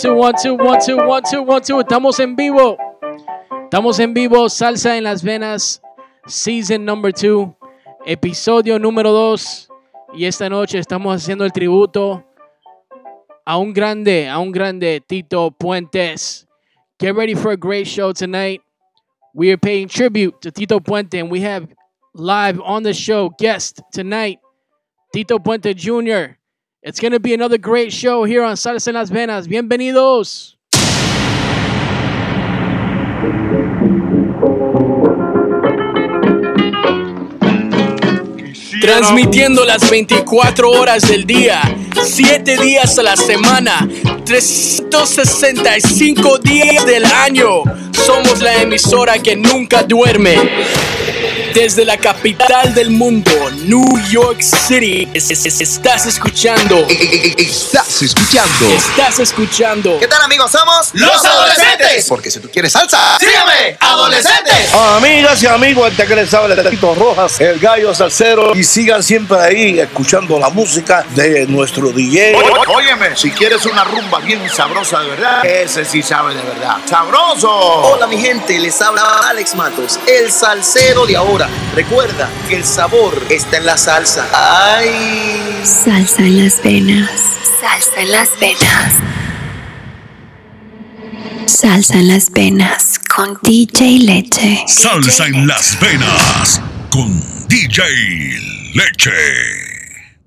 [0.00, 1.80] Two, one, two, one, two, one, two, one, two.
[1.80, 2.76] Estamos en vivo.
[3.64, 4.48] Estamos en vivo.
[4.48, 5.80] Salsa en las venas.
[6.28, 7.56] Season number two.
[8.06, 9.68] Episodio número dos.
[10.14, 12.24] Y esta noche estamos haciendo el tributo
[13.44, 16.46] a un grande, a un grande Tito Puentes.
[17.00, 18.62] Get ready for a great show tonight.
[19.34, 21.66] We are paying tribute to Tito Puente, and we have
[22.14, 24.38] live on the show guest tonight,
[25.12, 26.37] Tito Puente Jr.
[26.80, 29.48] It's going to be another great show here on Salsa en las Venas.
[29.48, 30.56] Bienvenidos.
[38.80, 41.62] Transmitiendo las 24 horas del día,
[42.00, 43.88] 7 días a la semana,
[44.24, 47.64] 365 días del año.
[47.92, 50.36] Somos la emisora que nunca duerme.
[51.54, 53.30] Desde la capital del mundo,
[53.64, 56.86] New York City, es- es- es- estás escuchando.
[56.88, 58.66] Estás escuchando.
[58.74, 59.98] Estás escuchando.
[59.98, 60.50] ¿Qué tal amigos?
[60.52, 62.06] Somos Los adolescentes.
[62.08, 64.72] Porque si tú quieres salsa, Sígueme, adolescentes.
[64.74, 68.54] Amigas y amigos, este que les habla el Tito Rojas, el gallo salsero.
[68.54, 72.34] Y sigan siempre ahí escuchando la música de nuestro DJ.
[72.36, 76.76] Ó- Óyeme, si quieres una rumba bien sabrosa de verdad, ese sí sabe de verdad.
[76.88, 77.50] ¡Sabroso!
[77.50, 81.37] Hola mi gente, les habla Alex Matos, el salsero de ahora.
[81.74, 84.26] Recuerda que el sabor está en la salsa.
[84.32, 84.90] ¡Ay!
[85.62, 87.10] Salsa en las venas.
[87.60, 88.94] Salsa en las venas.
[91.46, 94.64] Salsa en las venas con DJ Leche.
[94.66, 96.60] Salsa en las venas
[96.90, 97.82] con DJ
[98.74, 99.12] Leche.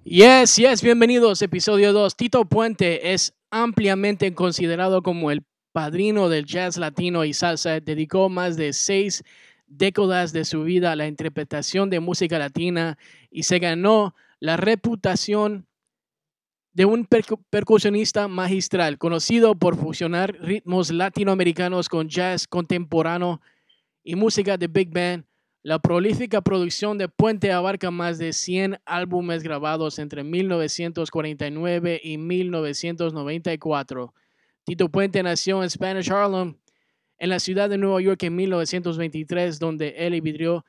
[0.05, 1.41] Yes, yes, bienvenidos.
[1.41, 2.16] Episodio 2.
[2.16, 5.43] Tito Puente es ampliamente considerado como el
[5.73, 7.79] padrino del jazz latino y salsa.
[7.81, 9.23] Dedicó más de seis
[9.71, 12.97] décadas de su vida a la interpretación de música latina
[13.29, 15.67] y se ganó la reputación
[16.73, 23.41] de un percu- percusionista magistral, conocido por fusionar ritmos latinoamericanos con jazz contemporáneo
[24.03, 25.25] y música de big band.
[25.63, 34.13] La prolífica producción de Puente abarca más de 100 álbumes grabados entre 1949 y 1994.
[34.63, 36.55] Tito Puente nació en Spanish Harlem,
[37.21, 40.65] en la ciudad de Nueva York en 1923, donde él vivió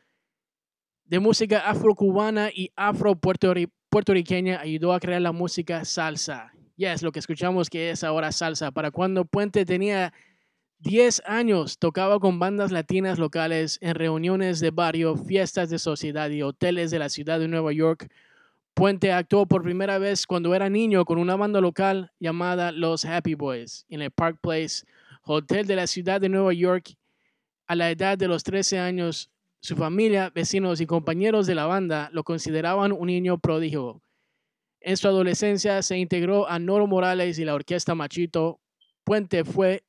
[1.06, 6.52] de música afrocubana y afro-puertorriqueña, ayudó a crear la música salsa.
[6.76, 8.70] Yes, lo que escuchamos que es ahora salsa.
[8.70, 10.12] Para cuando Puente tenía
[10.80, 16.42] 10 años tocaba con bandas latinas locales en reuniones de barrio, fiestas de sociedad y
[16.42, 18.12] hoteles de la ciudad de Nueva York.
[18.74, 23.36] Puente actuó por primera vez cuando era niño con una banda local llamada Los Happy
[23.36, 24.84] Boys en el Park Place,
[25.22, 26.94] hotel de la ciudad de Nueva York.
[27.66, 32.10] A la edad de los 13 años, su familia, vecinos y compañeros de la banda
[32.12, 34.02] lo consideraban un niño prodigio.
[34.80, 38.60] En su adolescencia se integró a Noro Morales y la orquesta Machito.
[39.04, 39.84] Puente fue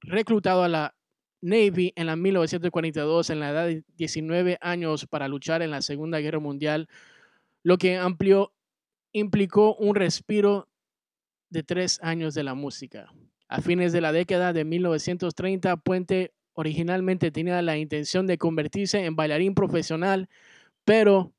[0.00, 0.94] reclutado a la
[1.40, 6.18] Navy en la 1942 en la edad de 19 años para luchar en la Segunda
[6.20, 6.88] Guerra Mundial,
[7.62, 8.52] lo que amplió,
[9.12, 10.68] implicó un respiro
[11.50, 13.12] de tres años de la música.
[13.48, 19.14] A fines de la década de 1930, Puente originalmente tenía la intención de convertirse en
[19.14, 20.28] bailarín profesional,
[20.84, 21.32] pero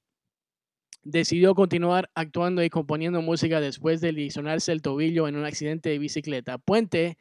[1.03, 5.99] decidió continuar actuando y componiendo música después de lesionarse el tobillo en un accidente de
[5.99, 6.57] bicicleta.
[6.57, 7.17] Puente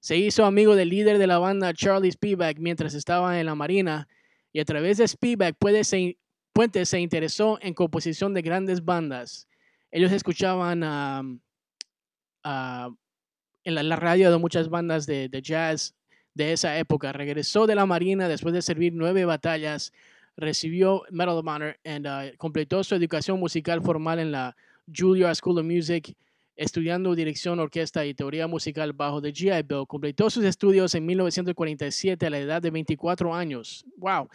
[0.00, 4.08] se hizo amigo del líder de la banda Charlie Spivak mientras estaba en la Marina
[4.52, 9.48] y a través de Spivak Puente se, interesó en composición de grandes bandas.
[9.90, 11.22] Ellos escuchaban ah,
[12.44, 12.90] ah,
[13.68, 15.94] en la, radio de muchas bandas de, de jazz
[16.34, 17.12] de esa época.
[17.12, 19.92] Regresó de la Marina después de servir nueve batallas,
[20.36, 24.56] recibió Medal of Honor y uh, completó su educación musical formal en la
[24.86, 26.16] Juilliard School of Music,
[26.56, 29.84] estudiando dirección, orquesta y teoría musical bajo The GI Bill.
[29.86, 33.84] Completó sus estudios en 1947 a la edad de 24 años.
[33.98, 34.28] ¡Wow!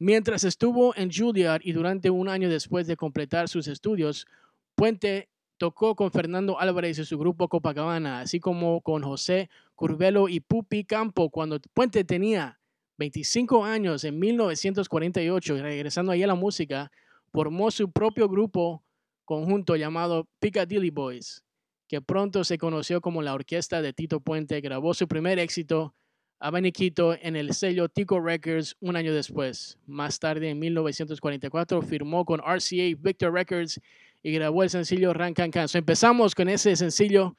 [0.00, 4.26] Mientras estuvo en Juilliard y durante un año después de completar sus estudios,
[4.74, 5.28] Puente
[5.60, 10.84] tocó con Fernando Álvarez y su grupo Copacabana, así como con José Curvelo y Pupi
[10.84, 12.58] Campo cuando Puente tenía
[12.96, 16.90] 25 años en 1948 y regresando a la música,
[17.30, 18.82] formó su propio grupo
[19.26, 21.44] conjunto llamado Piccadilly Boys,
[21.86, 25.94] que pronto se conoció como la orquesta de Tito Puente, grabó su primer éxito,
[26.38, 29.76] Abaniquito, en el sello Tico Records un año después.
[29.84, 33.78] Más tarde, en 1944, firmó con RCA Victor Records
[34.22, 35.78] y grabó el sencillo Rancan Canso.
[35.78, 37.36] Empezamos con ese sencillo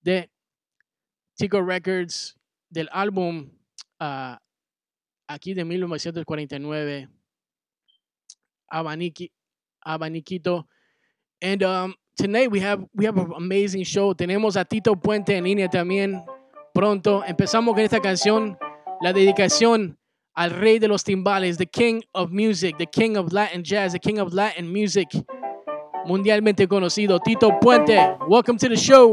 [0.00, 0.30] de
[1.38, 2.38] Chico Records
[2.70, 3.50] del álbum
[4.00, 4.36] uh,
[5.26, 7.08] aquí de 1949,
[9.80, 10.66] Abaniquito.
[11.40, 14.14] And um, tonight we have, we have an amazing show.
[14.14, 16.24] Tenemos a Tito Puente en línea también
[16.74, 17.22] pronto.
[17.24, 18.58] Empezamos con esta canción,
[19.00, 19.98] la dedicación
[20.34, 23.98] al rey de los timbales, the king of music, the king of Latin jazz, the
[23.98, 25.08] king of Latin music
[26.08, 27.98] mundialmente conocido Tito Puente.
[28.26, 29.12] Welcome to the show.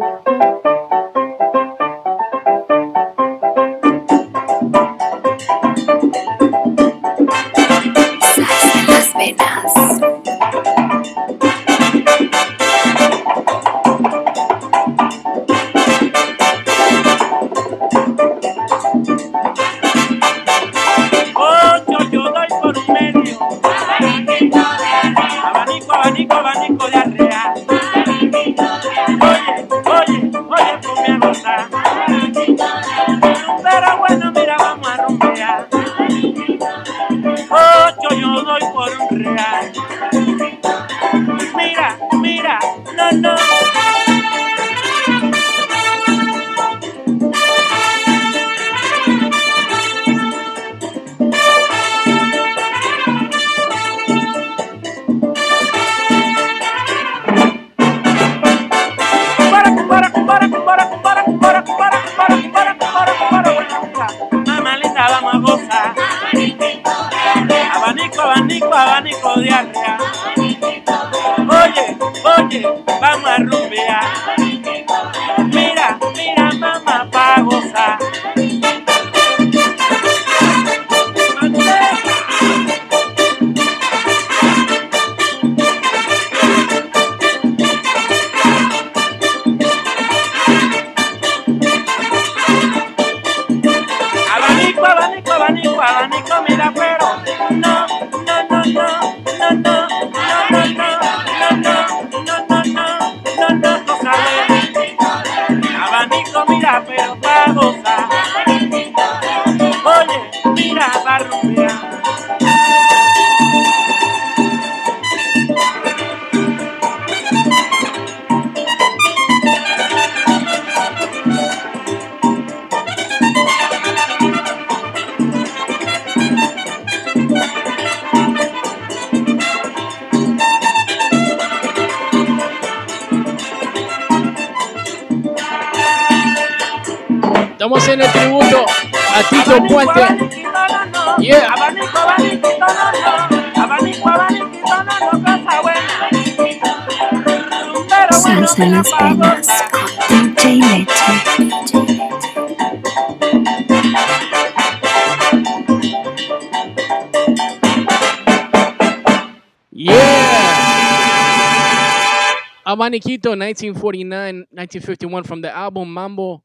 [163.31, 166.43] 1949, 1951 from the album Mambo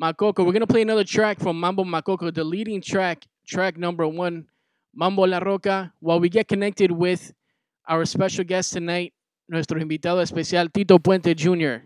[0.00, 0.44] Macoco.
[0.44, 4.46] We're going to play another track from Mambo Macoco, the leading track, track number one,
[4.94, 7.32] Mambo La Roca, while we get connected with
[7.88, 9.12] our special guest tonight,
[9.48, 11.84] nuestro invitado especial, Tito Puente Jr.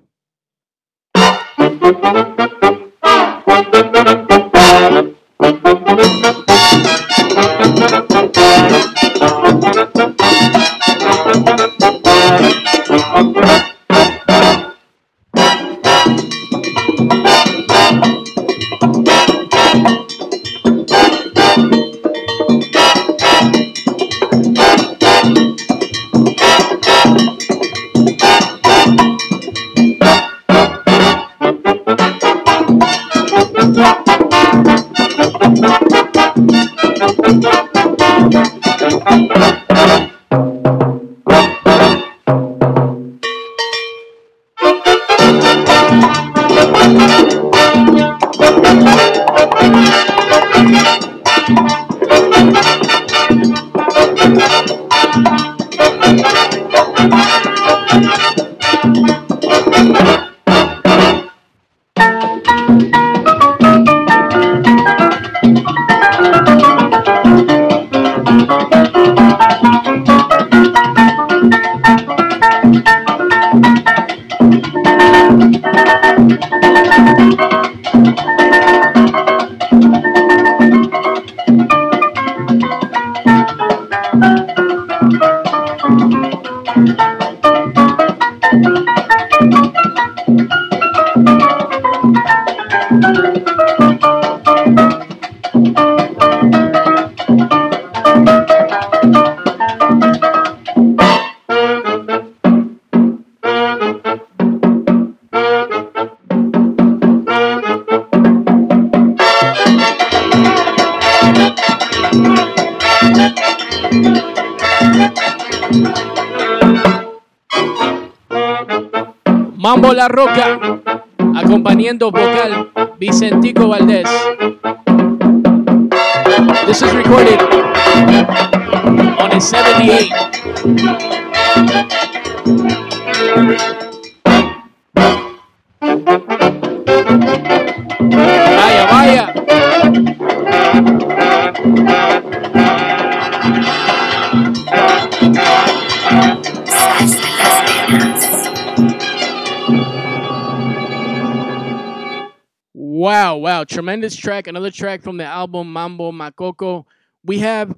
[154.16, 154.46] track.
[154.46, 156.84] Another track from the album Mambo Macoco.
[157.24, 157.74] We have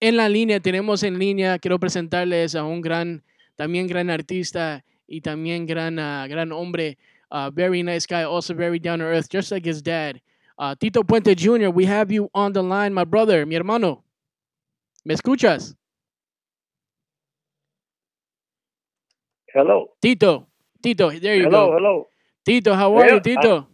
[0.00, 3.22] en la línea, tenemos en línea, quiero presentarles a un gran,
[3.56, 6.98] también gran artista y también gran, ah, gran hombre.
[7.30, 10.20] Uh, very nice guy, also very down to earth, just like his dad.
[10.58, 14.02] Uh, Tito Puente Jr., we have you on the line, my brother, mi hermano.
[15.04, 15.74] ¿Me escuchas?
[19.54, 19.92] Hello.
[20.00, 20.46] Tito,
[20.82, 21.72] Tito, there you Hello, go.
[21.72, 22.08] hello.
[22.44, 23.66] Tito, how are Yeah, you, Tito?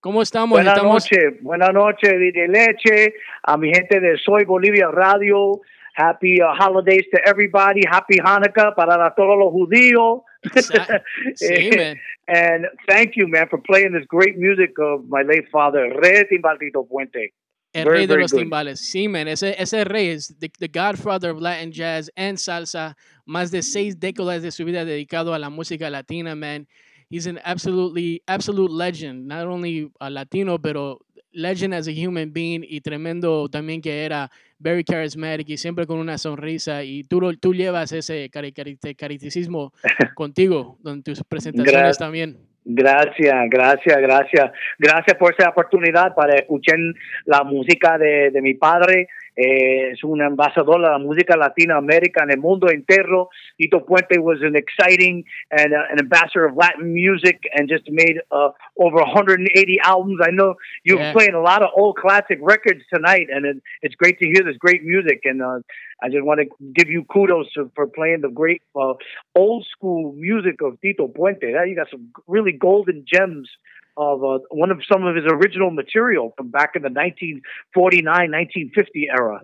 [0.00, 0.56] ¿Cómo estamos?
[0.56, 5.60] Buenas Estamos noches, buenas noches, DJ Leche, a mi gente de Soy Bolivia Radio.
[5.94, 7.82] Happy uh, holidays to everybody.
[7.86, 10.22] Happy Hanukkah para todos los judíos.
[11.34, 11.98] Sí, man.
[12.28, 16.88] and thank you, man, for playing this great music of my late father, Rey Timbaldito
[16.88, 17.34] Puente.
[17.74, 18.40] El Very, rey de los good.
[18.40, 18.80] timbales.
[18.80, 19.28] Sí, man.
[19.28, 22.96] Ese, ese rey es the, the godfather of Latin jazz and salsa.
[23.26, 26.66] Más de seis décadas de su vida dedicado a la música latina, man.
[27.10, 29.26] He's an absolutely, absolute legend.
[29.26, 31.00] Not only a latino, pero
[31.32, 35.98] legend as a human being y tremendo también que era very charismatic y siempre con
[35.98, 36.84] una sonrisa.
[36.84, 39.72] Y tú, tú llevas ese caritismo
[40.14, 41.98] contigo en tus presentaciones Gracias.
[41.98, 42.38] también.
[42.64, 44.52] Gracias, gracias, gracias.
[44.78, 46.78] Gracias por esa oportunidad para escuchar
[47.24, 49.08] la música de, de mi padre.
[49.42, 53.30] Eh, es un embajador de la música latinoamérica en el mundo entero.
[53.56, 58.20] Tito Puente was an exciting and uh, an ambassador of Latin music and just made
[58.30, 60.18] uh, over 180 albums.
[60.22, 61.12] I know you're Yeah.
[61.12, 64.58] playing a lot of old classic records tonight, and it, it's great to hear this
[64.58, 65.20] great music.
[65.24, 65.60] And uh,
[66.02, 68.92] I just want to give you kudos to, for playing the great uh,
[69.34, 71.50] old school music of Tito Puente.
[71.50, 73.48] Yeah, you got some really golden gems
[73.96, 79.08] of uh, one of some of his original material from back in the 1949, 1950
[79.10, 79.40] era.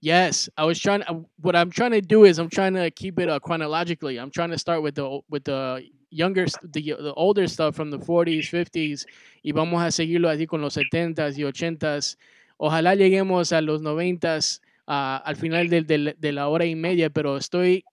[0.00, 1.02] Yes, I was trying.
[1.02, 4.18] uh, What I'm trying to do is I'm trying to keep it uh, chronologically.
[4.18, 7.98] I'm trying to start with the with the younger, the the older stuff from the
[7.98, 9.06] 40s, 50s,
[9.44, 12.16] y vamos a seguirlo así con los 70s y 80s.
[12.58, 17.08] Ojalá lleguemos a los 90s ah, al final del- del- de la hora y media,
[17.10, 17.84] pero estoy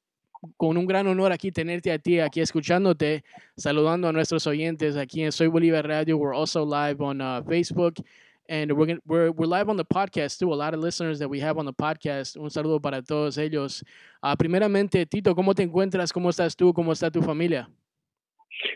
[0.58, 3.24] con un gran honor aquí tenerte a ti, aquí escuchándote,
[3.58, 6.17] saludando a nuestros oyentes aquí en Soy Bolívar Radio.
[6.17, 8.01] We're also live on uh, Facebook
[8.50, 10.51] and we're, gonna, we're we're live on the podcast too.
[10.51, 12.36] A lot of listeners that we have on the podcast.
[12.36, 13.84] Un saludo para todos ellos.
[14.22, 16.12] Ah, primeramente, Tito, ¿cómo te encuentras?
[16.12, 16.74] ¿Cómo estás tú?
[16.74, 17.69] ¿Cómo está tu familia?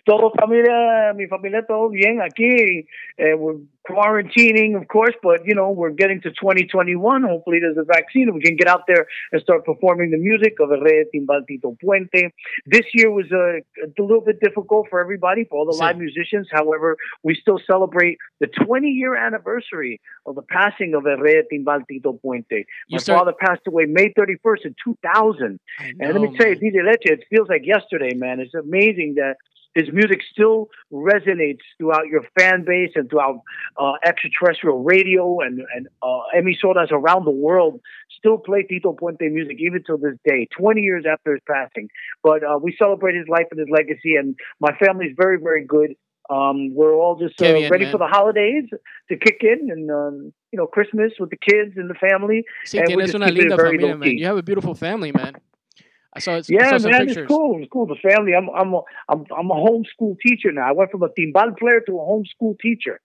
[0.06, 2.86] Todo familia, mi familia, todo bien aquí.
[3.20, 7.24] Uh, we're quarantining, of course, but you know we're getting to 2021.
[7.24, 10.54] Hopefully, there's a vaccine and we can get out there and start performing the music
[10.62, 12.32] of Herrera Timbal Tito Puente.
[12.66, 15.80] This year was a, a little bit difficult for everybody, for all the Sí.
[15.82, 16.48] live musicians.
[16.52, 22.14] However, we still celebrate the 20 year anniversary of the passing of Herrera Timbal Tito
[22.24, 22.66] Puente.
[22.88, 25.60] You My start- father passed away May 31st in 2000.
[25.80, 26.56] I And let know, me tell you.
[26.56, 28.40] DJ Leche, it feels like yesterday, man.
[28.40, 29.38] It's amazing that
[29.76, 33.42] his music still resonates throughout your fan base and throughout
[33.78, 37.80] uh, extraterrestrial radio and, and uh, emisoras around the world
[38.18, 41.90] still play Tito Puente music even till this day, 20 years after his passing.
[42.22, 45.96] But uh, we celebrate his life and his legacy, and my family's very, very good.
[46.30, 47.92] Um, we're all just uh, bien, ready man.
[47.92, 48.64] for the holidays
[49.10, 52.46] to kick in and, um, you know, Christmas with the kids and the family.
[52.66, 54.18] Sí, and tienes una linda familia, man.
[54.18, 55.36] You have a beautiful family, man.
[56.16, 57.18] I saw, I Yeah, saw man, pictures.
[57.18, 57.60] it's cool.
[57.62, 57.88] It's cool.
[57.88, 58.34] The family.
[58.36, 60.68] I'm I'm a, I'm I'm a homeschool teacher now.
[60.70, 63.00] I went from a timbal player to a homeschool teacher.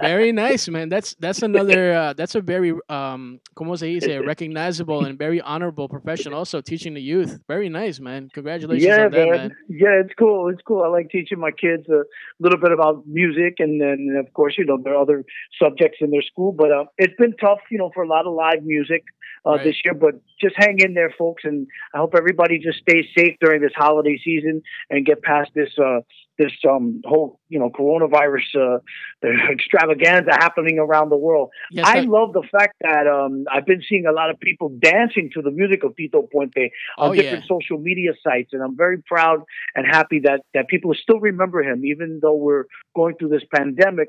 [0.00, 0.88] Very nice, man.
[0.88, 5.88] That's that's another uh, that's a very um como se dice recognizable and very honorable
[5.88, 6.32] profession.
[6.32, 7.38] Also teaching the youth.
[7.48, 8.28] Very nice, man.
[8.32, 9.36] Congratulations yeah, on that, man.
[9.36, 9.56] man.
[9.68, 10.48] Yeah, it's cool.
[10.48, 10.82] It's cool.
[10.82, 12.02] I like teaching my kids a
[12.40, 15.24] little bit about music, and then of course, you know, there are other
[15.62, 16.52] subjects in their school.
[16.52, 19.04] But uh, it's been tough, you know, for a lot of live music
[19.46, 19.64] uh, Right.
[19.64, 19.94] this year.
[19.94, 23.72] But just hang in there, folks, and I hope everybody just stays safe during this
[23.74, 26.00] holiday season and get past this uh,
[26.38, 28.78] this um whole you know coronavirus uh,
[29.52, 31.50] extravaganza happening around the world.
[31.70, 35.30] Yes, I love the fact that um, I've been seeing a lot of people dancing
[35.34, 37.48] to the music of Tito Puente on Oh, different yeah.
[37.48, 39.42] social media sites, and I'm very proud
[39.74, 42.64] and happy that that people still remember him, even though we're
[42.94, 44.08] going through this pandemic.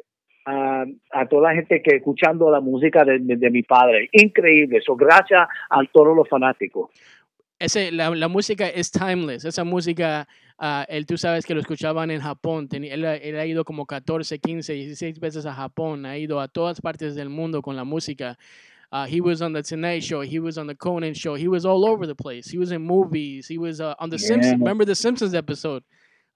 [0.49, 4.79] Um, a toda la gente que escuchando la música de, de- de mi padre, increíble.
[4.81, 6.89] So gracias a todos los fanáticos.
[7.59, 9.45] Ese, la, la música es timeless.
[9.45, 10.27] Esa música
[10.59, 12.67] ah, él tú sabes que lo escuchaban en Japón.
[12.69, 16.05] Teni- él, ha- él ha ido como 14, 15, 16 veces a Japón.
[16.05, 18.37] Ha ido a todas partes del mundo con la música.
[18.91, 20.21] Uh, he was on the Tonight Show.
[20.21, 21.35] He was on the Conan Show.
[21.35, 22.49] He was all over the place.
[22.49, 23.45] He was in movies.
[23.47, 24.59] He was uh, on the Simpsons.
[24.59, 25.83] Remember the Simpsons episode?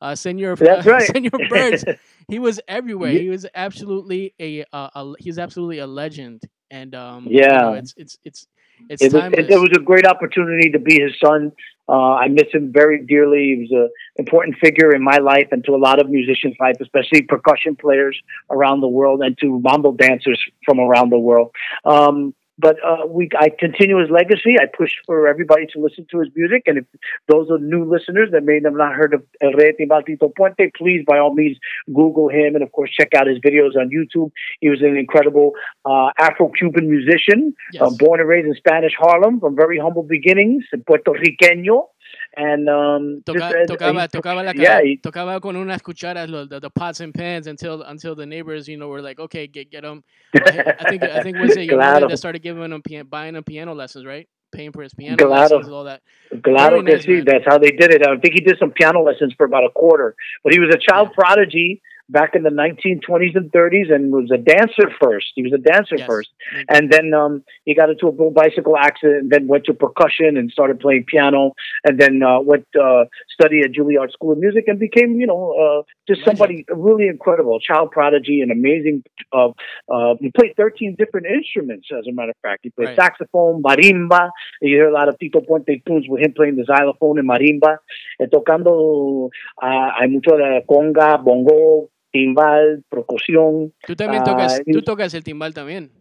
[0.01, 1.03] Uh, Senor, That's right.
[1.03, 1.85] Senor Burns.
[2.27, 3.11] he was everywhere.
[3.11, 3.19] Yeah.
[3.21, 6.41] He was absolutely a, uh, a he's absolutely a legend.
[6.69, 7.61] And um, you Yeah.
[7.61, 8.47] know, it's it's it's
[8.89, 9.45] it's it was, timeless.
[9.45, 11.51] it, it was a great opportunity to be his son.
[11.89, 13.55] Uh, I miss him very dearly.
[13.55, 16.75] He was an important figure in my life and to a lot of musicians' life,
[16.79, 18.17] especially percussion players
[18.49, 21.51] around the world and to mambo dancers from around the world.
[21.83, 22.33] Um,
[22.65, 24.53] but uh, we, I continue his legacy.
[24.63, 26.61] I push for everybody to listen to his music.
[26.67, 26.85] And if
[27.27, 30.71] those are new listeners that may have not heard of El Rey Timbal Tito Puente,
[30.77, 34.29] please, by all means, Google him and, of course, check out his videos on YouTube.
[34.59, 35.53] He was an incredible
[35.85, 37.81] uh, Afro-Cuban musician Yes.
[37.83, 41.87] uh, born and raised in Spanish Harlem from very humble beginnings, Puerto Riqueño,
[42.35, 46.45] and um, Toca- just, tocaba, he- tocaba, la yeah, he- tocaba con unas cucharas, lo-
[46.45, 49.69] the, the pots and pans until until the neighbors, you know, were like, okay, get
[49.71, 50.03] get them.
[50.35, 52.07] I think I think was it your Claro.
[52.07, 54.27] that started giving him buying him piano lessons, right?
[54.51, 55.57] Paying for his piano Claro.
[55.57, 56.01] lessons, all that.
[56.43, 57.25] Claro Very que nice, sí, man.
[57.25, 58.05] that's how they did it.
[58.05, 60.77] I think he did some piano lessons for about a quarter, but he was a
[60.77, 65.27] child prodigy back in the 1920s and 30s and was a dancer first.
[65.35, 66.07] He was a dancer Yes.
[66.07, 66.29] first.
[66.69, 70.51] And then um, he got into a bicycle accident and then went to percussion and
[70.51, 74.79] started playing piano and then uh, went uh, study at Juilliard School of Music and
[74.79, 79.03] became, you know, uh, just somebody really incredible, child prodigy, and amazing.
[79.31, 79.49] Uh,
[79.91, 82.59] uh, he played 13 different instruments, as a matter of fact.
[82.63, 82.95] He played Right.
[82.95, 84.31] saxophone, marimba.
[84.61, 87.77] You hear a lot of Tito Puente tunes with him playing the xylophone and marimba.
[88.19, 89.29] Eh, tocando,
[89.61, 93.73] ah, hay mucho de conga, bongo, timbal, percusión.
[93.85, 95.91] Tú también tocas, y- tú tocas el timbal también.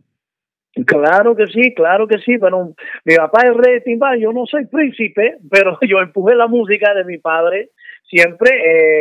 [0.86, 4.46] Claro que sí, claro que sí, pero mi papá es rey de timbal, yo no
[4.46, 7.70] soy príncipe, pero yo empujé la música de mi padre
[8.08, 8.50] siempre.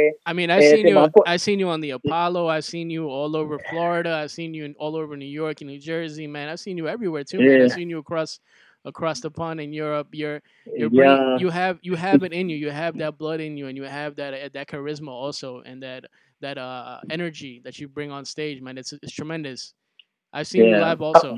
[0.08, 1.00] Eh, I mean, I've Eh, seen you.
[1.28, 2.48] I've seen you on the Apollo.
[2.48, 4.16] I've seen you all over Florida.
[4.24, 6.50] I've seen you in, all over New York and New Jersey, man.
[6.50, 7.40] I've seen you everywhere too.
[7.40, 7.62] Man.
[7.62, 8.40] I've seen you across
[8.84, 10.08] across the pond in Europe.
[10.12, 10.42] You're
[10.76, 11.38] you're yeah.
[11.38, 12.58] you have you have it in you.
[12.58, 15.84] You have that blood in you, and you have that uh, that charisma also, and
[15.84, 16.06] that
[16.42, 18.78] that uh energy that you bring on stage, man.
[18.78, 19.74] It's it's tremendous.
[20.34, 21.38] I've seen you live also.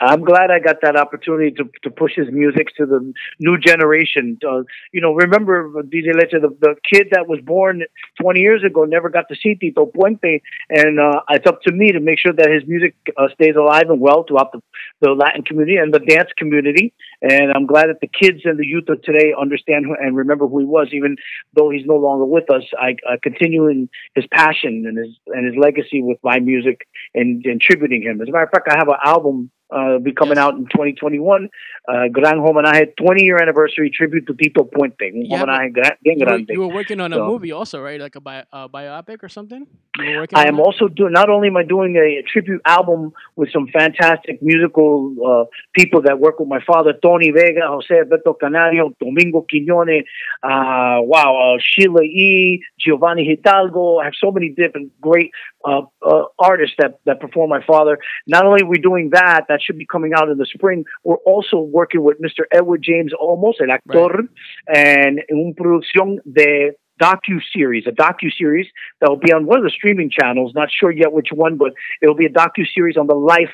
[0.00, 4.38] I'm glad I got that opportunity to to push his music to the new generation.
[4.46, 7.82] Uh, you know, remember DJ Leche, the, the kid that was born
[8.20, 10.40] 20 years ago never got to see Tito Puente,
[10.70, 13.90] and uh, it's up to me to make sure that his music uh, stays alive
[13.90, 14.60] and well throughout the,
[15.00, 16.94] the Latin community and the dance community.
[17.20, 20.46] And I'm glad that the kids and the youth of today understand who, and remember
[20.46, 21.16] who he was, even
[21.54, 22.62] though he's no longer with us.
[22.78, 27.44] I, I continue in his passion and his and his legacy with my music and,
[27.46, 28.20] and tributing him.
[28.20, 30.44] As a matter of fact, I have an album uh, be coming Yes.
[30.44, 31.48] out in 2021.
[31.88, 35.10] Uh, Gran Homenaje 20 year anniversary tribute to Tito Puente.
[35.12, 38.00] Yeah, homenaje gra- bien You were, you were working on a So- movie also, right?
[38.00, 39.66] Like a bi- uh, biopic or something.
[39.98, 40.26] You were.
[40.34, 40.62] I am that?
[40.62, 41.12] also doing.
[41.12, 44.92] Not only am I doing a, tribute album with some fantastic musical
[45.26, 50.04] uh, people that work with my father, Tony Vega, Jose Alberto Canario, Domingo Quiñones,
[50.42, 53.98] uh, wow, uh, Sheila E, Giovanni Hidalgo.
[53.98, 55.30] I have so many different great
[55.64, 57.98] uh, uh, artists that that perform my father.
[58.26, 60.84] Not only are we doing that, that should be coming out in the spring.
[61.04, 62.44] We're also working with Mr.
[62.52, 64.28] Edward James Olmos, el actor,
[64.68, 68.66] and en una producción de docu series, a docu series
[69.00, 70.52] that will be on one of the streaming channels.
[70.54, 73.50] Not sure yet which one, but it'll be a docu series on the life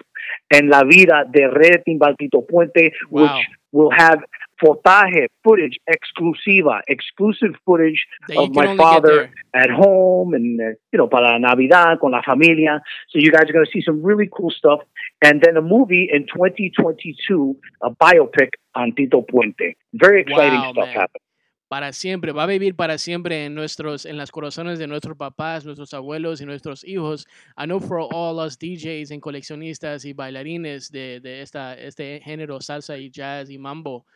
[0.52, 3.22] and la vida de Rey Timbal Tito Puente, Wow.
[3.22, 4.18] which will have
[4.58, 11.08] fotaje footage exclusiva, exclusive footage That of my father at home and uh, you know
[11.08, 12.82] para Navidad con la familia.
[13.08, 14.80] So you guys are going to see some really cool stuff,
[15.22, 19.76] and then a movie in 2022, a biopic on Tito Puente.
[19.92, 20.94] Very exciting Wow, stuff man.
[20.94, 21.22] happening.
[21.68, 25.64] para siempre, va a vivir para siempre en nuestros, en las corazones de nuestros papás,
[25.64, 27.26] nuestros abuelos y nuestros hijos.
[27.58, 32.60] I know for all us DJs and coleccionistas y bailarines de, de esta, este género
[32.60, 34.06] salsa y jazz y mambo,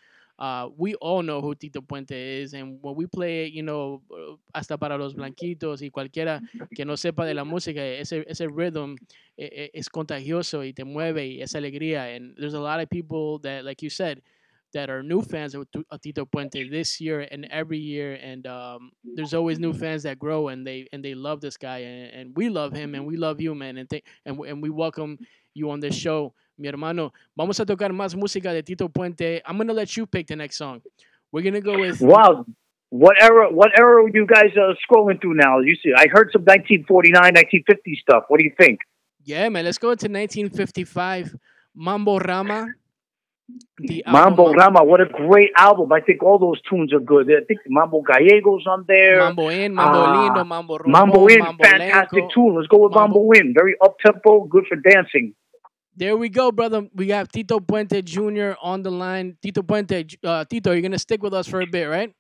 [0.43, 4.35] uh, we all know who Tito Puente is, and when we play, you know, uh,
[4.53, 6.41] hasta para los blanquitos y cualquiera
[6.75, 8.97] que no sepa de la música, ese, ese rhythm
[9.39, 12.17] eh, es contagioso y te mueve y es alegría.
[12.17, 14.21] And there's a lot of people that, like you said,
[14.73, 15.65] that are new fans of,
[16.03, 20.49] Tito Puente this year and every year, and um, there's always new fans that grow
[20.49, 23.41] and they and they love this guy, and, and we love him and we love
[23.41, 25.19] you, man, and th- and and we welcome
[25.55, 27.13] you on this show, mi hermano.
[27.35, 29.43] Vamos a tocar más música de Tito Puente.
[29.47, 30.81] I'm gonna let you pick the next song.
[31.33, 32.45] We're gonna go with Wow.
[32.91, 33.49] What era?
[33.51, 35.61] What era are you guys uh, scrolling through now?
[35.61, 38.25] You see, I heard some 1949, 1950 stuff.
[38.29, 38.81] What do you think?
[39.25, 39.65] yeah, man.
[39.65, 41.35] Let's go to 1955
[41.75, 42.67] Mambo Rama.
[43.79, 45.93] The Mambo album, Rama, what a great album.
[45.93, 47.31] I think all those tunes are good.
[47.31, 49.19] I think Mambo Gallegos on there.
[49.21, 52.31] Mambo Inn, Mambo Ah, Lindo, Mambo Rombón, Mambo Inn, Mambo fantastic Lenco.
[52.35, 52.55] tune.
[52.57, 53.53] Let's go with Mambo- Mambo, In.
[53.55, 55.35] Very up tempo, good for dancing.
[55.95, 56.89] There we go, brother.
[56.95, 58.57] We have Tito Puente Jr.
[58.63, 59.37] on the line.
[59.43, 62.13] Tito Puente, uh, Tito, you're gonna stick with us for a bit, right?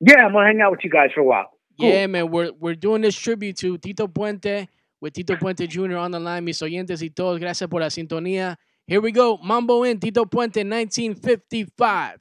[0.00, 1.50] Yeah, I'm gonna hang out with you guys for a while.
[1.78, 1.90] Cool.
[1.90, 2.30] Yeah, man.
[2.30, 4.68] We're we're doing this tribute to Tito Puente
[5.00, 5.96] with Tito Puente Jr.
[5.96, 6.44] on the line.
[6.44, 8.56] Mis oyentes y todos, gracias por la sintonía.
[8.86, 9.38] Here we go.
[9.42, 12.16] Mambo Inn Tito Puente 1955.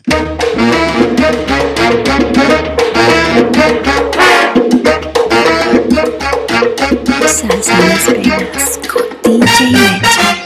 [7.25, 10.42] Salsa las venas con DJ Leche.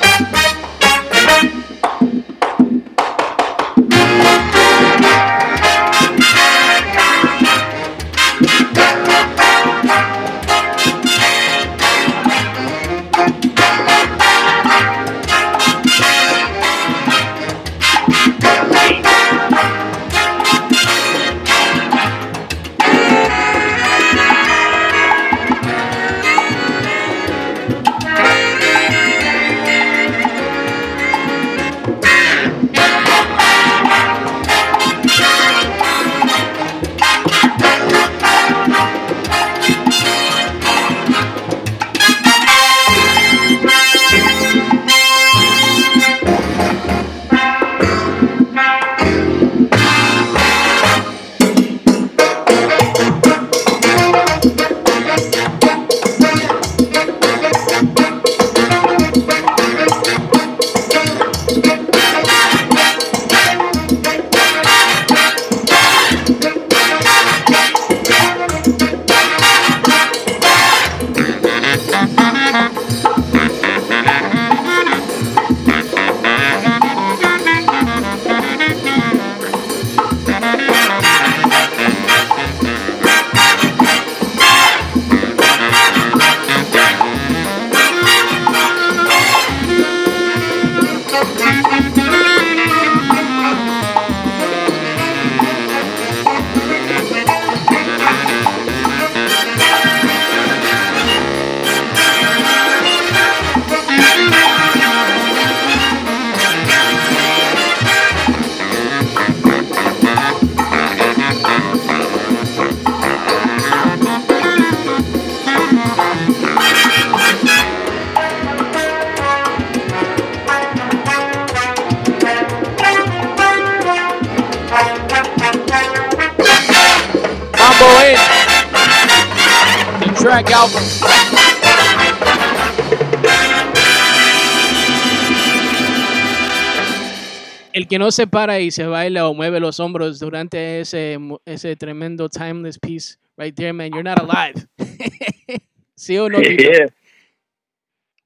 [137.87, 141.73] El que no se para y se baila o mueve los hombros durante ese, ese
[141.77, 144.67] tremendo timeless piece right there, man, you're not alive.
[145.95, 146.41] ¿Sí o no?
[146.41, 146.87] Yeah.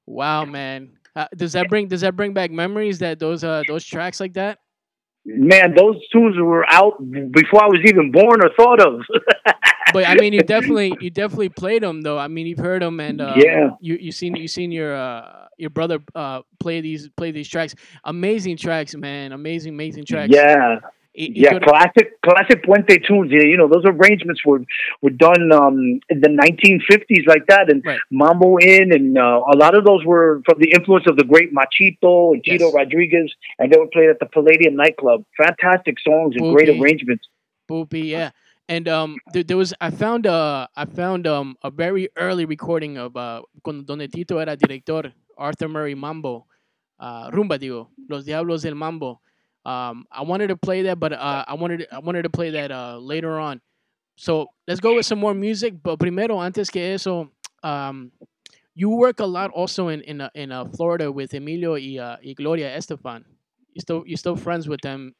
[0.04, 0.98] Wow, man.
[1.14, 4.32] Uh, does that bring does that bring back memories that those uh those tracks like
[4.34, 4.58] that?
[5.24, 9.00] Man, those tunes were out before I was even born or thought of.
[9.92, 12.18] But I mean, you definitely you definitely played them though.
[12.18, 13.70] I mean, you've heard them and uh, Yeah.
[13.80, 17.74] you you seen you seen your uh your brother uh play these play these tracks.
[18.04, 19.32] Amazing tracks, man.
[19.32, 20.32] Amazing, amazing tracks.
[20.34, 20.76] yeah.
[21.14, 23.30] Y- y Yeah, classic, classic Puente tunes.
[23.30, 24.64] Yeah, you know, those arrangements were
[25.02, 28.00] were done um, in the 1950s, like that, and Right.
[28.10, 31.52] Mambo Inn, and uh, a lot of those were from the influence of the great
[31.52, 32.74] Machito and Tito Yes.
[32.74, 35.24] Rodriguez, and they were played at the Palladium nightclub.
[35.36, 37.28] Fantastic songs and great arrangements.
[37.68, 38.30] Boopy, yeah.
[38.68, 42.96] And um, there, there was I found uh I found um a very early recording
[42.96, 46.46] of uh cuando donde Tito era director Arthur Murray Mambo,
[47.00, 49.20] uh, rumba digo, Los Diablos del Mambo.
[49.64, 52.70] Um, I wanted to play that, but uh, I wanted I wanted to play that
[52.72, 53.60] uh later on.
[54.16, 55.74] So let's go with some more music.
[55.82, 57.30] But primero, antes que eso,
[57.62, 58.12] um,
[58.74, 62.16] you work a lot also in in uh, in uh, Florida with Emilio y, uh,
[62.24, 63.24] y Gloria Estefan.
[63.72, 65.14] You still you still friends with them,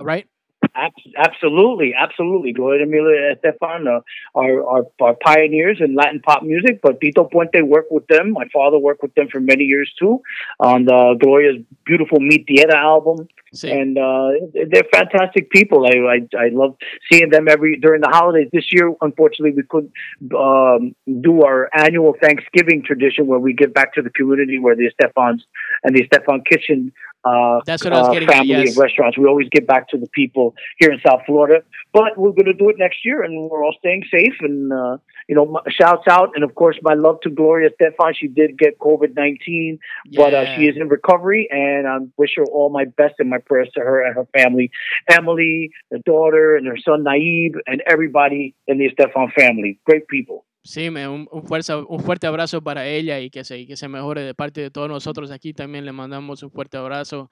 [0.00, 0.26] right?
[0.74, 2.52] Abs- Absolutely, absolutely.
[2.52, 4.00] Gloria Emilia Estefan uh,
[4.34, 8.32] are, are are pioneers in Latin pop music, but Tito Puente worked with them.
[8.32, 10.20] My father worked with them for many years too
[10.60, 13.70] on the Gloria's beautiful Mi Tierra album, Sí.
[13.72, 14.32] and uh,
[14.70, 15.86] they're fantastic people.
[15.86, 16.76] I, I I love
[17.10, 18.48] seeing them every during the holidays.
[18.52, 19.92] This year, unfortunately, we couldn't
[20.34, 24.90] um, do our annual Thanksgiving tradition where we give back to the community where the
[24.90, 25.40] Estefans
[25.82, 26.92] and the Estefan Kitchen
[27.24, 28.70] uh, That's what I was uh, getting at, family yes.
[28.72, 29.18] of restaurants.
[29.18, 32.54] We always get back to the people here in South Florida, but we're going to
[32.54, 34.34] do it next year, and we're all staying safe.
[34.40, 38.14] And uh, you know, my, shouts out, and of course, my love to Gloria Estefan.
[38.14, 39.78] She did get COVID nineteen,
[40.14, 43.38] but uh, she is in recovery, and I wish her all my best and my
[43.38, 44.70] prayers to her and her family,
[45.08, 49.80] Emily, the daughter, and her son Nayib, and everybody in the Estefan family.
[49.84, 50.44] Great people.
[50.68, 53.88] Sí, me- un, un fuerza- un fuerte abrazo para ella y que se, que se
[53.88, 57.30] mejore de parte de todos nosotros aquí también le mandamos un fuerte abrazo.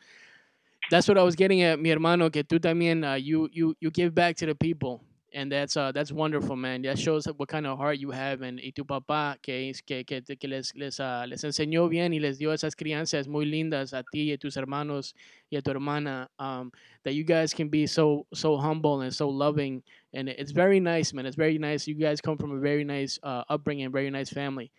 [0.89, 3.91] That's what I was getting at, mi hermano, que tú también, uh, you, you, you
[3.95, 5.01] give back to the people.
[5.37, 6.83] And that's, uh, that's wonderful, man.
[6.83, 8.41] That shows what kind of heart you have.
[8.41, 12.19] And, y tu papá, que, que, que, que les, les, uh, les enseñó bien y
[12.19, 15.15] les dio esas crianzas muy lindas a ti y a tus hermanos
[15.51, 16.29] y a tu hermana.
[16.39, 16.73] Um,
[17.05, 19.83] that you guys can be so, so humble and so loving
[20.17, 21.27] and it's very nice, man.
[21.27, 21.87] It's very nice.
[21.87, 24.73] You guys come from a very nice uh, upbringing, very nice family.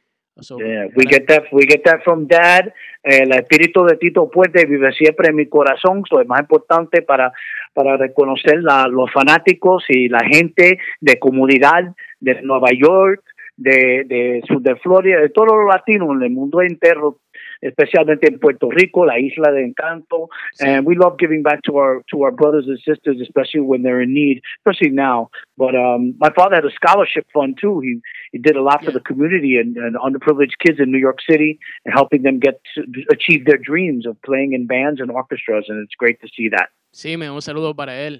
[0.95, 2.73] We get that we get that from dad.
[3.04, 6.04] El espíritu de Tito Puente vive siempre en mi corazón.
[6.08, 7.32] So, es más importante para,
[7.73, 13.23] para reconocer los fanáticos y la gente de comunidad de Nueva York,
[13.56, 17.17] de, de sur de Florida, de todos los latinos en el mundo entero,
[17.61, 20.29] especialmente en Puerto Rico, la isla de Encanto.
[20.59, 24.01] And we love giving back to our to our brothers and sisters, especially when they're
[24.01, 25.29] in need, especially now.
[25.57, 27.79] But um, my father had a scholarship fund too.
[27.81, 27.99] He
[28.31, 31.59] he did a lot for the community and, and underprivileged kids in New York City
[31.85, 35.65] and helping them get to achieve their dreams of playing in bands and orchestras.
[35.69, 36.69] And it's great to see that.
[36.93, 38.19] sí, man, un saludo para él.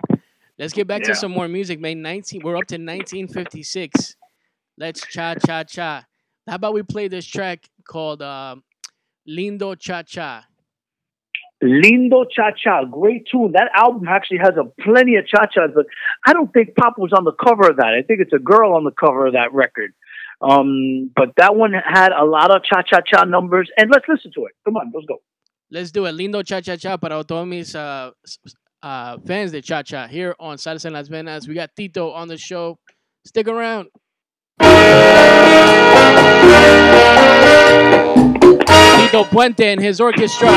[0.60, 1.10] Let's get back Yeah.
[1.14, 2.02] to some more music, man.
[2.02, 4.16] 19, we're up to 1956.
[4.78, 6.06] Let's cha cha cha.
[6.48, 8.64] How about we play this track called um
[9.28, 10.46] Lindo Cha Cha?
[11.64, 13.52] Lindo Cha Cha, great tune.
[13.54, 15.86] That album actually has a plenty of cha chas, but
[16.26, 17.94] I don't think Pop was on the cover of that.
[17.98, 19.94] I think it's a girl on the cover of that record.
[20.40, 24.32] Um, but that one had a lot of cha cha cha numbers, and let's listen
[24.36, 24.52] to it.
[24.66, 25.18] Come on, let's go.
[25.72, 26.14] Let's do it.
[26.14, 28.12] Lindo Cha Cha Cha para todos mis uh,
[28.82, 31.48] uh, fans de Cha Cha here on Salsa en Las Venas.
[31.48, 32.78] We got Tito on the show.
[33.26, 33.90] Stick around.
[38.68, 40.48] Tito Puente and his orchestra.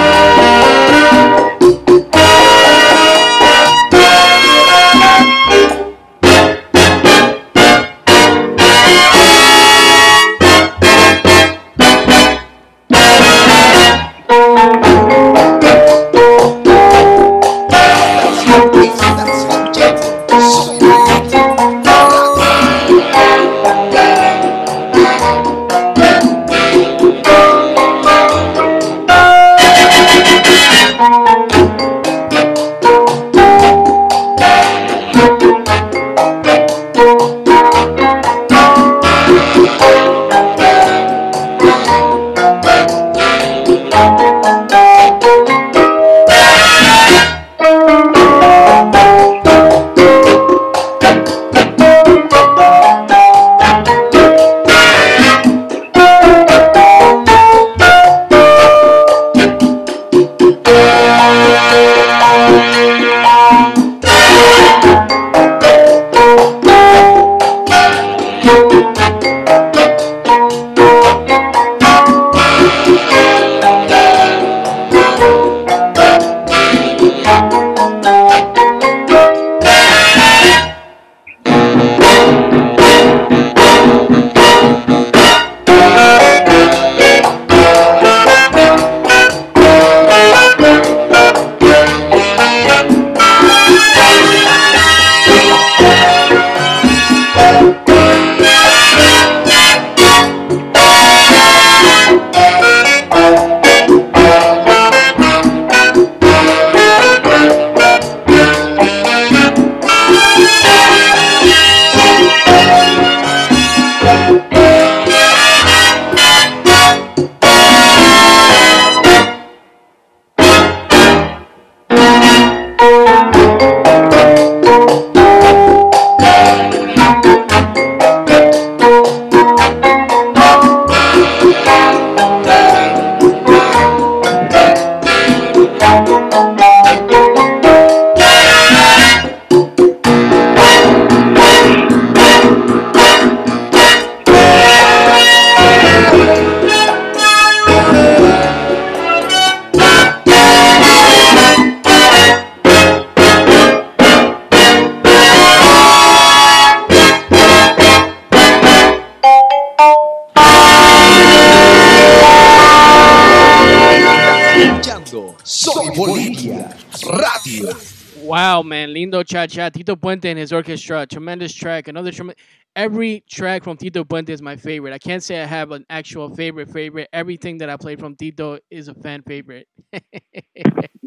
[169.30, 169.68] Cha cha.
[169.70, 171.88] Tito Puente and his orchestra, tremendous track.
[171.88, 172.42] Another tremendous.
[172.76, 174.92] Every track from Tito Puente is my favorite.
[174.92, 177.08] I can't say I have an actual favorite favorite.
[177.12, 179.68] Everything that I played from Tito is a fan favorite.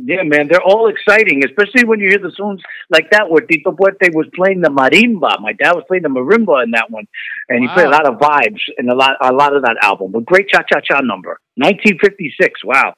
[0.05, 3.71] Yeah, man, they're all exciting, especially when you hear the songs like that where Tito
[3.71, 5.39] Puente was playing the marimba.
[5.39, 7.07] My dad was playing the marimba in that one,
[7.47, 10.13] and he played a lot of vibes in a lot, a lot of that album.
[10.15, 12.65] A great cha cha cha number, 1956.
[12.65, 12.95] Wow.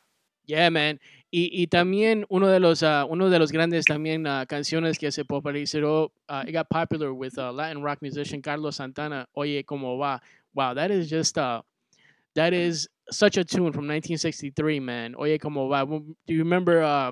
[0.47, 0.99] Yeah, man.
[1.37, 5.11] Y, y también uno de los uh, uno de los grandes también uh, canciones que
[5.11, 9.27] se popularizó, uh, it got popular with Latin rock musician Carlos Santana.
[9.33, 10.21] Oye, como va?
[10.53, 15.13] Wow, that is just that is such a tune from 1963, man.
[15.17, 15.85] Oye, como va?
[15.85, 17.11] Do you remember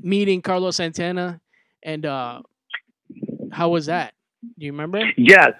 [0.00, 1.40] meeting Carlos Santana
[1.82, 4.14] and how was that?
[4.42, 5.02] Do you remember?
[5.16, 5.54] Yes.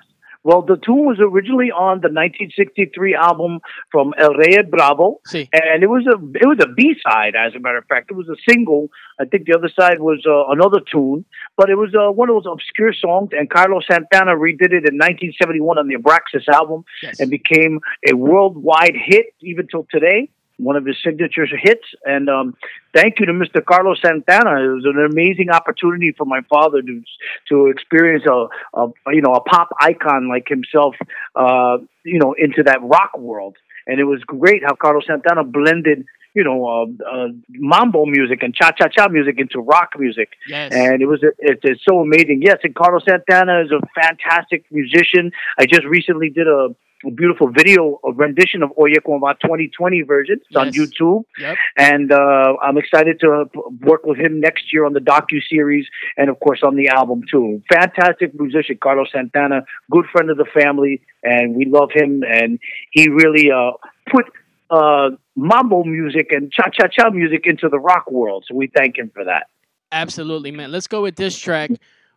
[0.44, 5.48] Well, the tune was originally on the 1963 album from El Rey Bravo, Sí.
[5.52, 7.34] and it was a it was a B side.
[7.36, 8.88] As a matter of fact, it was a single.
[9.20, 11.24] I think the other side was uh, another tune,
[11.56, 13.30] but it was uh, one of those obscure songs.
[13.32, 17.20] And Carlos Santana redid it in 1971 on the Abraxas album, Yes.
[17.20, 20.28] and became a worldwide hit even till today.
[20.62, 21.84] One of his signature hits.
[22.04, 22.56] And um,
[22.94, 23.64] thank you to Mr.
[23.64, 24.62] Carlos Santana.
[24.62, 27.02] It was an amazing opportunity for my father to
[27.48, 28.46] to experience a,
[28.78, 30.94] a you know a pop icon like himself,
[31.36, 33.56] uh, you know, into that rock world.
[33.86, 36.04] And it was great how Carlos Santana blended.
[36.34, 40.72] You know, uh, uh, mambo music and cha cha cha music into rock music Yes.
[40.72, 42.40] and it was it, it's so amazing.
[42.40, 45.32] Yes, and Carlos Santana is a fantastic musician.
[45.58, 46.68] I just recently did a
[47.10, 50.40] beautiful video, a rendition of Oye Como Va 2020 version.
[50.46, 51.56] It's on YouTube, Yep.
[51.76, 53.44] and uh, I'm excited to uh,
[53.80, 55.86] work with him next year on the docu series,
[56.16, 57.62] and of course on the album too.
[57.72, 62.22] Fantastic musician, Carlos Santana, good friend of the family, and we love him.
[62.28, 62.58] And
[62.90, 63.72] he really uh,
[64.10, 64.26] put.
[64.70, 68.42] Uh, mambo music and cha cha cha music into the rock world.
[68.48, 69.48] So we thank him for that.
[69.90, 70.72] Absolutely, man.
[70.72, 71.70] Let's go with this track.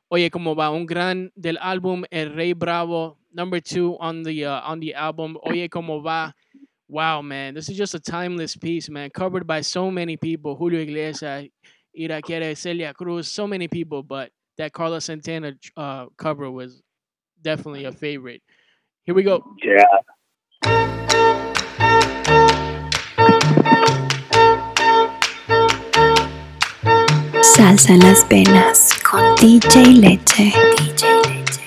[0.10, 4.62] Oye, como va un gran del álbum El Rey Bravo, number two on the uh,
[4.62, 5.38] on the album.
[5.46, 6.34] Oye, como va.
[6.88, 9.10] Wow, man, this is just a timeless piece, man.
[9.10, 11.50] Covered by so many people, Julio Iglesias,
[12.00, 14.04] Irakere, Celia Cruz, so many people.
[14.04, 16.82] But that Carlos Santana uh, cover was
[17.42, 18.42] definitely a favorite.
[19.04, 19.44] Here we go.
[19.64, 19.84] Yeah.
[27.56, 30.54] Salsa en las venas con DJ Leche.
[30.78, 31.65] DJ Leche.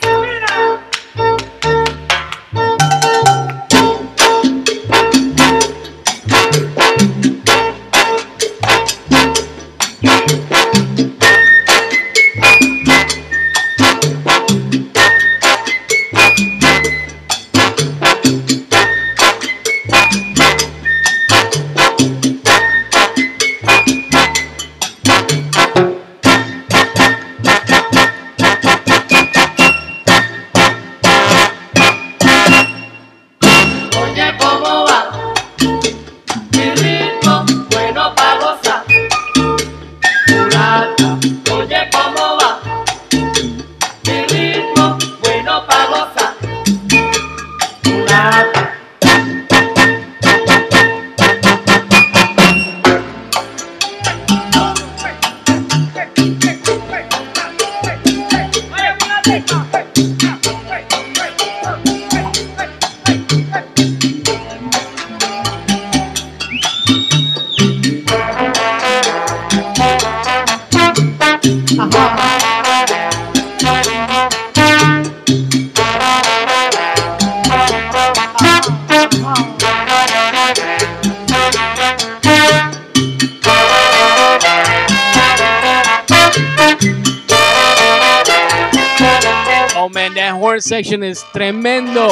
[89.95, 92.09] Man, that horn section is tremendo.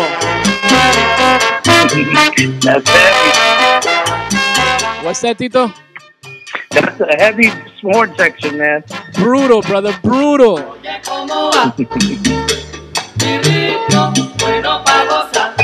[1.64, 3.26] That's heavy.
[5.04, 5.72] What's that, Tito?
[6.70, 7.48] That's a heavy
[7.82, 8.82] horn section, man.
[9.14, 10.76] Brutal, brother, brutal.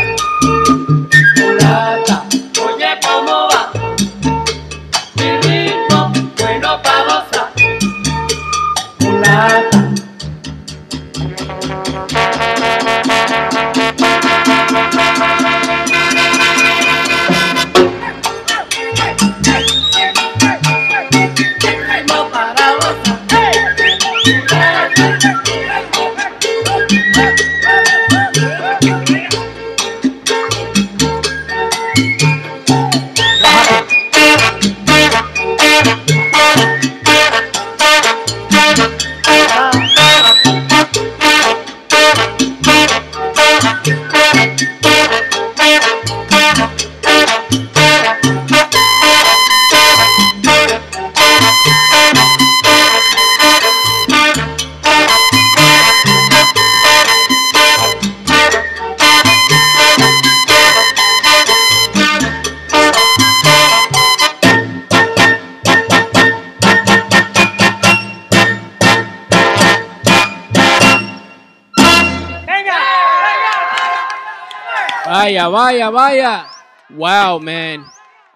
[75.73, 76.47] Vaya, vaya, vaya.
[76.91, 77.87] Wow, man.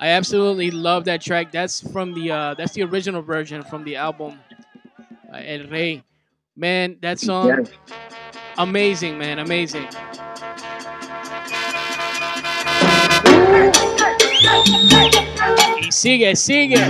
[0.00, 1.52] I absolutely love that track.
[1.52, 4.40] That's from the uh that's the original version from the album
[5.30, 6.02] uh, El Rey.
[6.56, 7.68] Man, that song Yes.
[8.56, 9.86] amazing, man, amazing.
[15.82, 16.80] Y sigue, sigue.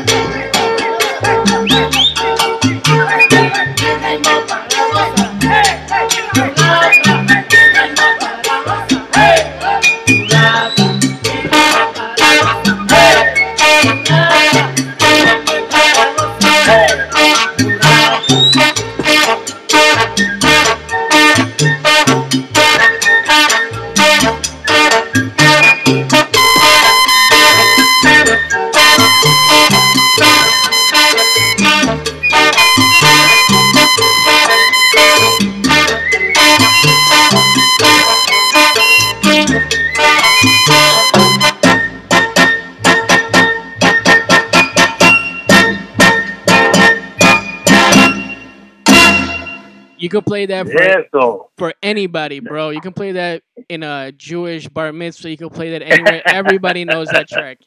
[50.07, 51.51] You could play that for Eso.
[51.59, 52.71] for anybody, bro.
[52.71, 55.31] You can play that in a Jewish bar mitzvah.
[55.31, 56.23] You can play that anywhere.
[56.25, 57.59] Everybody knows that track.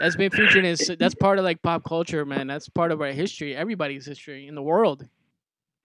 [0.00, 0.76] That's been featured in.
[0.98, 2.48] That's part of like pop culture, man.
[2.48, 3.54] That's part of our history.
[3.54, 5.06] Everybody's history in the world.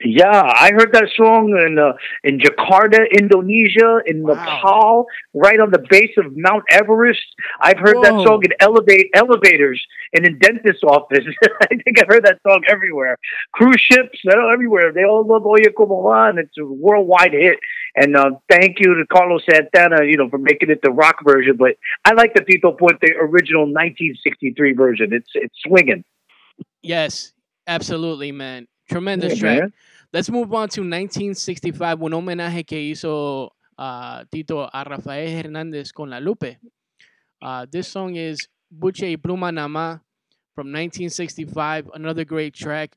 [0.04, 1.94] Yeah, I heard that song in uh,
[2.24, 4.34] in Jakarta, Indonesia, in Wow.
[4.36, 7.24] Nepal, right on the base of Mount Everest.
[7.62, 8.04] I've heard Whoa.
[8.04, 9.82] that song in elevate elevators
[10.14, 11.24] and in dentist office.
[11.62, 13.18] I think I've heard that song everywhere.
[13.54, 14.92] Cruise ships, you know, everywhere.
[14.92, 17.60] They all love Oye Como Va, and it's a worldwide hit.
[17.96, 21.56] And uh, thank you to Carlos Santana, you know, for making it the rock version.
[21.58, 25.14] But I like the Tito Puente original 1963 version.
[25.14, 26.04] It's it's swinging.
[26.82, 27.32] Yes,
[27.68, 28.68] absolutely, man.
[28.90, 29.60] Tremendous Yeah, track.
[29.60, 29.74] man.
[30.14, 36.12] Let's move on to 1965, un homenaje que hizo uh, Tito a Rafael Hernández con
[36.12, 36.60] La Lupe.
[37.42, 40.00] Uh, this song is Buche y Pluma Nama
[40.54, 42.96] from 1965, another great track.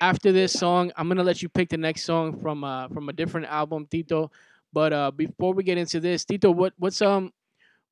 [0.00, 3.12] After this song, I'm gonna let you pick the next song from uh, from a
[3.12, 4.30] different album, Tito.
[4.72, 7.32] But uh, before we get into this, Tito, what what's um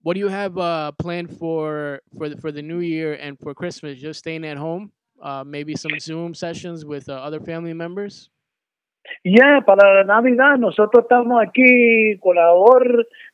[0.02, 3.54] what do you have uh, planned for for the, for the new year and for
[3.54, 3.98] Christmas?
[3.98, 8.30] Just staying at home, uh, maybe some Zoom sessions with uh, other family members.
[9.24, 12.18] Yeah, para la Navidad nosotros estamos aquí,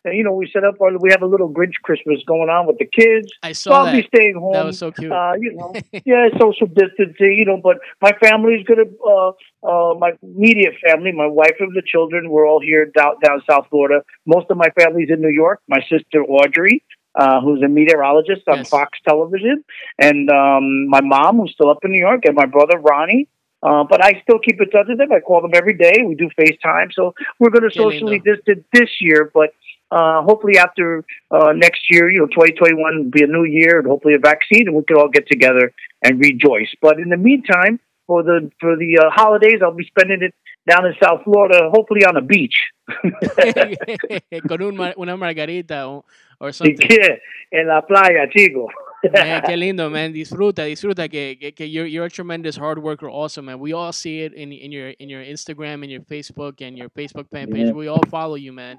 [0.05, 2.67] and, You know, we set up our, we have a little Grinch Christmas going on
[2.67, 3.29] with the kids.
[3.43, 4.53] I saw I'll be staying home.
[4.55, 5.13] That was so cute.
[5.13, 5.73] Uh, you know,
[6.05, 11.27] yeah, social distancing, you know, but my family's gonna, uh, uh, my immediate family, my
[11.27, 14.03] wife and the children, we're all here down, down South Florida.
[14.27, 15.61] Most of my family's in New York.
[15.69, 18.71] My sister Audrey, uh, who's a meteorologist on Yes.
[18.71, 19.65] Fox Television,
[19.99, 23.29] and um, my mom, who's still up in New York, and my brother Ronnie.
[23.63, 25.13] Uh, but I still keep in touch with them.
[25.13, 26.03] I call them every day.
[26.05, 26.93] We do FaceTime.
[26.93, 29.51] So we're going to socially distance this year, but
[29.93, 33.87] uh, hopefully after uh, next year, you know, 2021 will be a new year and
[33.87, 36.73] hopefully a vaccine, and we can all get together and rejoice.
[36.81, 40.35] But in the meantime, for the for the uh, holidays, I'll be spending it
[40.69, 42.57] down in South Florida, hopefully on a beach.
[44.49, 46.05] Con un una margarita o
[46.41, 46.77] or something.
[46.91, 47.17] yeah,
[47.53, 48.69] en la playa, chico.
[49.11, 50.13] Man, qué lindo, man.
[50.13, 53.59] Disfruta, disfruta que, que, que you're, you're a tremendous hard worker also, man.
[53.59, 56.91] We all see it in, in your in your Instagram and your Facebook and your
[56.91, 57.67] Facebook fan page.
[57.67, 57.73] Yeah.
[57.73, 58.79] We all follow you, man.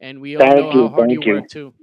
[0.00, 1.34] And we all Thank know you, how hard you, thank you.
[1.34, 1.74] work too.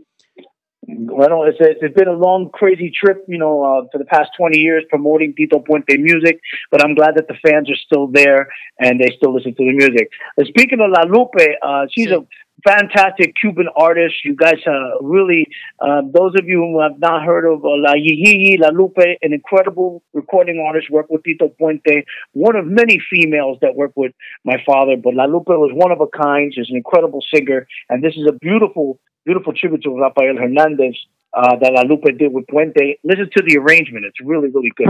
[0.92, 4.58] Well, it's, it's been a long, crazy trip, you know, uh, for the past 20
[4.58, 6.40] years promoting Tito Puente music,
[6.72, 8.48] but I'm glad that the fans are still there
[8.80, 10.10] and they still listen to the music.
[10.40, 12.16] Uh, speaking of La Lupe, uh, she's Sí.
[12.16, 12.26] a
[12.66, 14.16] fantastic Cuban artist.
[14.24, 15.47] You guys, uh, really,
[15.80, 19.34] uh, those of you who have not heard of uh, La Yiji, La Lupe, an
[19.34, 22.03] incredible recording artist, worked with Tito Puente,
[22.34, 26.01] one of many females that work with my father, but La Lupe was one of
[26.01, 26.53] a kind.
[26.53, 30.95] She's an incredible singer, and this is a beautiful, beautiful tribute to Rafael Hernandez
[31.34, 32.99] uh, that La Lupe did with Puente.
[33.03, 34.89] Listen to the arrangement; it's really, really good.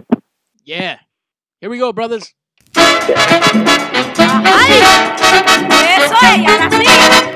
[0.63, 0.99] Yeah.
[1.61, 2.33] Here we go, brothers.
[2.75, 2.81] ¡Ay!
[5.97, 7.28] Eso es, y ahora sí.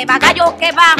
[0.00, 0.94] Que va gallo, que va.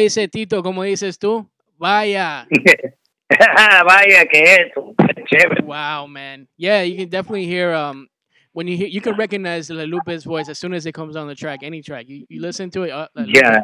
[0.00, 1.48] Dice Tito, como dices tú,
[1.78, 2.46] vaya.
[3.86, 4.94] Vaya que eso.
[5.26, 5.62] Chévere.
[5.64, 6.48] Wow, man.
[6.56, 8.08] Yeah, you can definitely hear um
[8.52, 11.28] when you hear you can recognize La Lupe's voice as soon as it comes on
[11.28, 12.06] the track, any track.
[12.08, 12.90] You, you listen to it.
[12.90, 13.60] Uh, Yeah.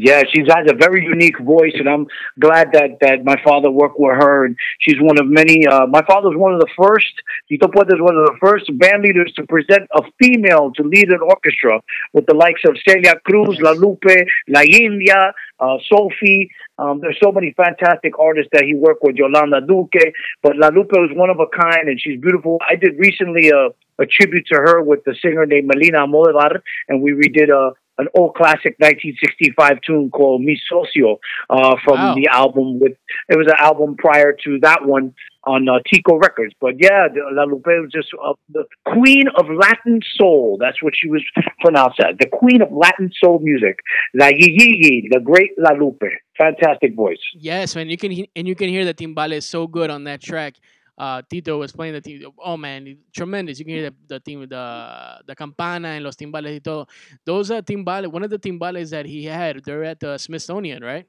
[0.00, 2.06] Yeah, she has a very unique voice, and I'm
[2.38, 4.46] glad that, that my father worked with her.
[4.46, 5.66] And she's one of many.
[5.66, 7.12] Uh, my father was one of the first.
[7.48, 11.08] Tito Puente is one of the first band leaders to present a female to lead
[11.10, 11.80] an orchestra
[12.12, 14.14] with the likes of Celia Cruz, La Lupe,
[14.46, 16.48] La India, uh, Sophie.
[16.78, 20.14] Um, there's so many fantastic artists that he worked with, Yolanda Duque.
[20.44, 22.58] But La Lupe was one of a kind, and she's beautiful.
[22.68, 23.70] I did recently a,
[24.00, 28.06] a tribute to her with the singer named Melina Modelar, and we redid a an
[28.14, 31.18] old classic 1965 tune called Mi Socio
[31.50, 32.14] uh, from Wow.
[32.14, 32.78] the album.
[32.80, 32.92] With
[33.28, 36.54] it was an album prior to that one on uh, Tico Records.
[36.60, 40.58] But yeah, La Lupe was just uh, the queen of Latin soul.
[40.60, 41.22] That's what she was
[41.60, 42.16] pronounced as.
[42.18, 43.78] The queen of Latin soul music.
[44.14, 46.02] La Yigi, the great La Lupe.
[46.38, 47.18] Fantastic voice.
[47.34, 47.88] Yes, man.
[47.88, 50.54] You can and you can hear the timbales so good on that track.
[50.98, 53.58] Uh, Tito was playing the tim- oh man, tremendous.
[53.58, 56.86] You can hear the the tim- the the campana and los timbales y todo.
[57.24, 58.10] Those are timbales.
[58.10, 61.06] One of the timbales that he had, they're at the Smithsonian, right?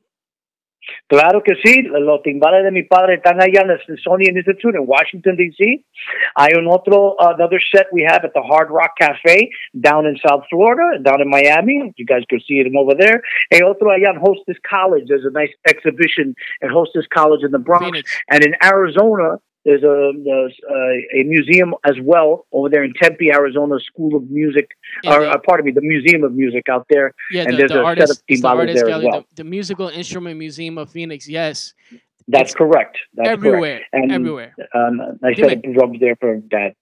[1.08, 4.86] Claro que sí, los timbales de mi padre están allá en the Smithsonian Institute in
[4.86, 5.84] Washington, D.C.
[6.38, 10.44] Hay un otro, another set we have at the Hard Rock Cafe down in South
[10.50, 11.94] Florida, down in Miami.
[11.98, 13.22] You guys can see them over there.
[13.52, 15.06] Hay otro allá in Hostos College.
[15.08, 17.86] There's a nice exhibition at Hostos College in the Bronx.
[17.86, 18.22] Phoenix.
[18.30, 19.38] And in Arizona,
[19.70, 24.24] there's a, there's a, a museum as well over there in Tempe, Arizona, School of
[24.30, 24.68] Music,
[25.04, 27.14] Yeah, or the- uh, pardon me, the Museum of Music out there.
[27.32, 29.26] Yeah, and the, there's the a artist, set of the timbales artist there as well.
[29.30, 31.28] the, the Musical Instrument Museum of Phoenix.
[31.30, 31.74] Yes,
[32.28, 32.98] That's correct.
[33.16, 33.94] That's everywhere, correct.
[33.94, 34.56] And, everywhere.
[34.74, 35.62] Um, I Dime.
[35.74, 36.74] drums there for dad.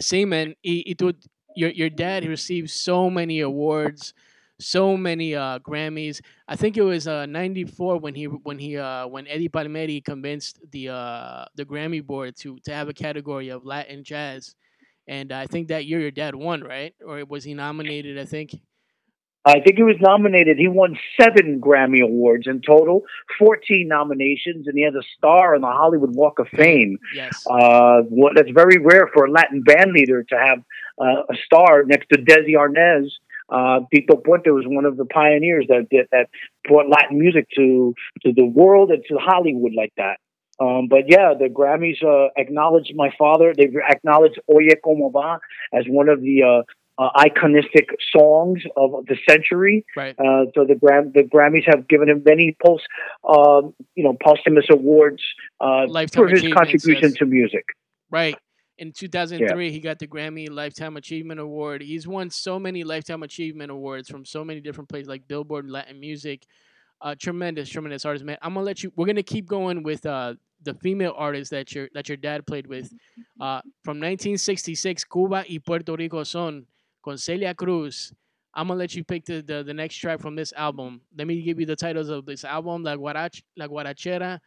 [0.00, 0.54] Sí, man.
[0.64, 1.14] Y, y tú,
[1.54, 4.14] your your dad received so many awards,
[4.60, 6.20] so many uh, Grammys.
[6.48, 10.60] I think it was uh, '94 when he when he uh, when Eddie Palmieri convinced
[10.70, 14.54] the uh, the Grammy board to to have a category of Latin jazz,
[15.06, 16.94] and I think that year your dad won, right?
[17.04, 18.18] Or was he nominated?
[18.18, 18.54] I think.
[19.44, 20.56] I think he was nominated.
[20.56, 23.02] He won seven Grammy Awards in total,
[23.40, 26.98] 14 nominations, and he has a star on the Hollywood Walk of Fame.
[27.12, 27.44] Yes.
[27.50, 30.58] Uh, what, that's very rare for a Latin band leader to have
[31.00, 33.08] uh, a star next to Desi Arnaz.
[33.48, 36.28] Uh, Tito Puente was one of the pioneers that, that that
[36.66, 40.18] brought Latin music to to the world and to Hollywood like that.
[40.60, 43.52] Um, but yeah, the Grammys uh, acknowledged my father.
[43.56, 45.40] They acknowledged Oye Como Va
[45.72, 46.62] as one of the uh,
[47.02, 49.84] uh, iconistic songs of the century.
[49.96, 50.14] Right.
[50.18, 52.84] Uh, so the Gram- the Grammys have given him many post,
[53.28, 55.22] um, you know, posthumous awards
[55.60, 57.14] uh, for his contribution yes.
[57.14, 57.64] to music.
[58.10, 58.36] Right.
[58.82, 61.82] In 2003, he got the Grammy Lifetime Achievement Award.
[61.82, 66.00] He's won so many Lifetime Achievement Awards from so many different places like Billboard Latin
[66.00, 66.44] Music.
[67.00, 68.38] Uh, tremendous, tremendous artist, man.
[68.42, 68.92] I'm gonna let you.
[68.96, 72.66] We're gonna keep going with uh, the female artists that your that your dad played
[72.66, 72.92] with.
[73.40, 76.66] Uh, from 1966, Cuba y Puerto Rico son
[77.04, 78.12] con Celia Cruz.
[78.52, 81.00] I'm gonna let you pick the, the, the next track from this album.
[81.16, 84.40] Let me give you the titles of this album: La Guarach, La Guarachera,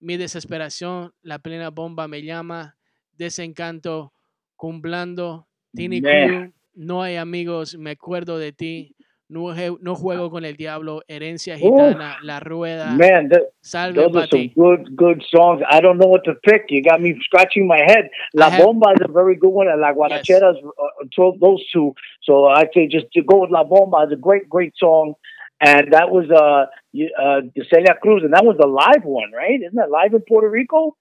[0.00, 2.74] Mi Desesperación, La Plena Bomba Me Llama,
[3.18, 4.12] Desencanto,
[4.56, 6.00] Cumplando, Tini.
[6.00, 8.94] Crew, No hay amigos, Me acuerdo de ti,
[9.28, 14.28] No, no juego con el diablo, Herencia gitana, La Rueda, Man, that, Salve those are
[14.28, 15.62] some good, good songs.
[15.68, 16.66] I don't know what to pick.
[16.68, 18.10] You got me scratching my head.
[18.34, 21.64] La I have- Bomba is a very good one, and La Guarachera is uh, those
[21.72, 21.94] two.
[22.22, 25.14] So I'd say just to go with La Bomba is a great, great song.
[25.60, 27.40] And that was uh, uh,
[27.72, 29.58] Celia Cruz, and that was the live one, right?
[29.60, 30.96] Isn't that live in Puerto Rico?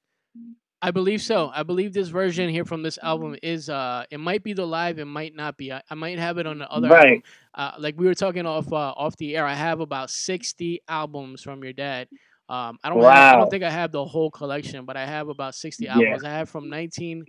[0.83, 1.49] I believe so.
[1.55, 4.99] I believe this version here from this album is uh it might be the live,
[4.99, 5.71] it might not be.
[5.71, 7.05] I, I might have it on the other Right.
[7.07, 7.21] album.
[7.55, 9.45] Uh, like we were talking off uh, off the air.
[9.45, 12.09] I have about sixty albums from your dad.
[12.49, 15.29] Um, I don't have, I don't think I have the whole collection, but I have
[15.29, 15.93] about sixty Yeah.
[15.95, 16.23] albums.
[16.25, 17.23] I have from nineteen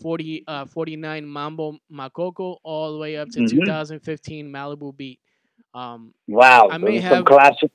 [0.00, 3.50] forty uh 49 Mambo Macoco all the way up to Mhm.
[3.50, 5.18] 2015 Malibu Beat.
[5.74, 7.72] Um, Wow, I may those are some have- classic.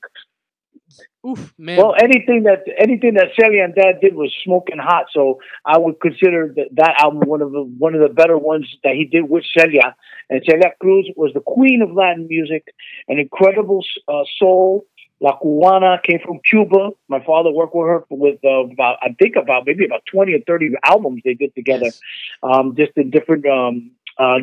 [1.26, 1.78] Oof, man.
[1.78, 5.06] Well, anything that anything that Celia and Dad did was smoking hot.
[5.12, 8.68] So I would consider that, that album one of the one of the better ones
[8.84, 9.96] that he did with Celia.
[10.30, 12.64] And Celia Cruz was the queen of Latin music,
[13.08, 14.86] an incredible uh, soul.
[15.22, 16.90] La Cubana came from Cuba.
[17.08, 20.40] My father worked with her with uh, about I think about maybe about twenty or
[20.46, 22.02] thirty albums they did together, Yes.
[22.44, 24.40] um, just in different um, uh,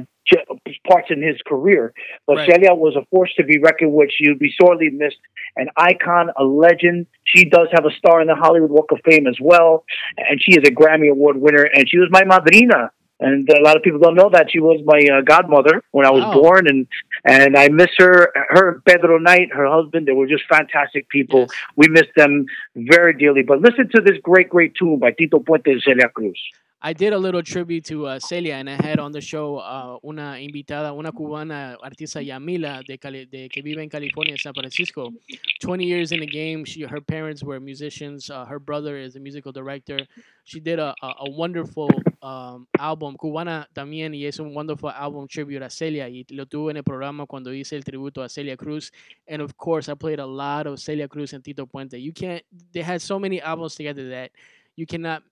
[0.89, 1.93] parts in his career.
[2.27, 2.51] But Right.
[2.51, 4.11] Celia was a force to be reckoned with.
[4.13, 5.19] She would be sorely missed
[5.57, 7.07] an icon, a legend.
[7.25, 9.85] She does have a star in the Hollywood Walk of Fame as well,
[10.17, 11.65] and she is a Grammy Award winner.
[11.65, 12.91] And she was my madrina
[13.23, 16.11] and a lot of people don't know that she was my uh, godmother when I
[16.11, 16.41] was Wow.
[16.41, 16.87] born, and
[17.25, 18.33] and I miss her.
[18.35, 21.41] Her Pedro Knight, her husband, they were just fantastic people.
[21.41, 21.51] Yes.
[21.77, 23.43] We miss them very dearly.
[23.43, 26.39] But listen to this great, great tune by Tito Puente and Celia Cruz.
[26.85, 29.99] I did a little tribute to uh, Celia, and I had on the show uh,
[30.05, 35.13] una invitada, una cubana artista Yamila de, Cali- de que vive en California, San Francisco.
[35.61, 36.65] 20 years in the game.
[36.65, 38.29] She, her parents were musicians.
[38.31, 39.97] Uh, her brother is a musical director.
[40.43, 41.89] She did a, a, a wonderful
[42.21, 46.09] um, album, cubana también, y es un wonderful album tribute a Celia.
[46.09, 48.91] Y lo tuve en el programa cuando hice el tributo a Celia Cruz.
[49.29, 51.97] And of course, I played a lot of Celia Cruz and Tito Puente.
[52.03, 54.33] You can't, they had so many albums together that
[54.75, 55.23] you cannot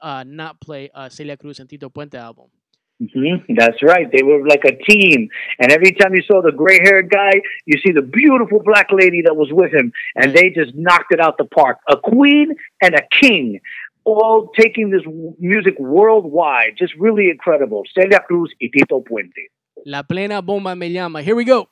[0.00, 2.46] uh, not play uh, Celia Cruz and Tito Puente album.
[3.00, 4.06] hmm That's right.
[4.10, 5.28] They were like a team.
[5.58, 7.32] And every time you saw the gray haired guy,
[7.66, 9.92] you see the beautiful black lady that was with him.
[10.14, 11.78] And they just knocked it out the park.
[11.88, 13.60] A queen and a king,
[14.04, 16.76] all taking this w- music worldwide.
[16.78, 17.82] Just really incredible.
[17.94, 19.50] Celia Cruz y Tito Puente.
[19.86, 21.20] La plena bomba me llama.
[21.22, 21.68] Here we go.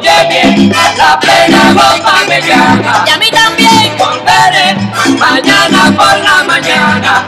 [0.00, 3.04] Oye bien, la plena bomba me llama.
[3.06, 3.98] Y a mí también.
[3.98, 4.74] Volveré
[5.18, 7.26] mañana por la mañana.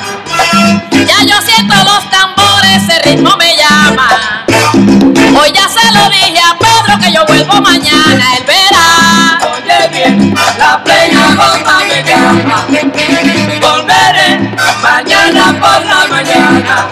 [0.93, 4.47] Ya yo siento los tambores, ese ritmo me llama.
[5.39, 9.39] Hoy ya se lo dije a Pedro que yo vuelvo mañana, él verá.
[9.53, 12.67] Oye bien, la plena bomba me llama.
[13.61, 14.51] Volveré
[14.83, 16.89] mañana por la mañana.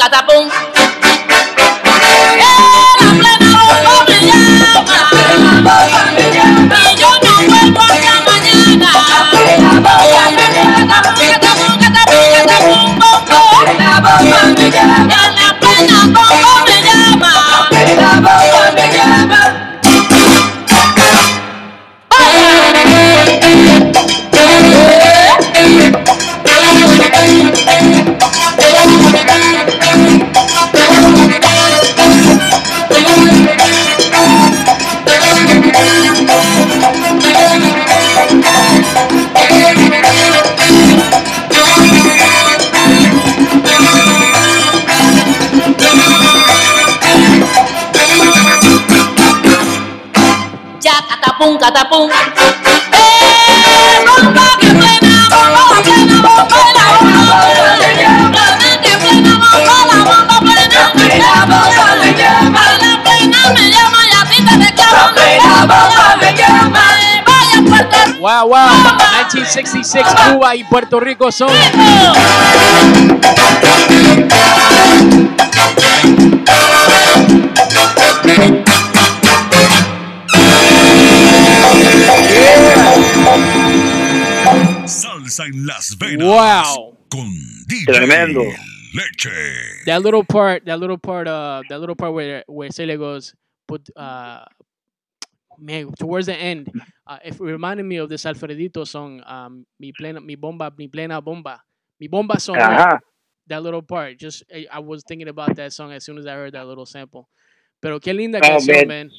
[0.00, 0.24] gata
[68.20, 68.68] Wow, wow.
[69.32, 71.50] 1966, Cuba y Puerto Rico son.
[87.94, 88.44] Tremendo.
[88.94, 89.84] Leche.
[89.86, 93.34] That little part, that little part, uh, that little part where where Celia goes,
[93.68, 94.44] put, uh,
[95.58, 96.70] man, towards the end,
[97.06, 101.20] uh, it reminded me of this Alfredito song, um, mi plena, mi bomba, mi plena
[101.20, 101.60] bomba,
[102.00, 102.56] mi bomba song.
[102.56, 102.98] Ajá.
[103.46, 106.32] That little part, just I, I was thinking about that song as soon as I
[106.34, 107.28] heard that little sample.
[107.82, 109.08] Pero qué linda Oh, canción, man.
[109.08, 109.10] man.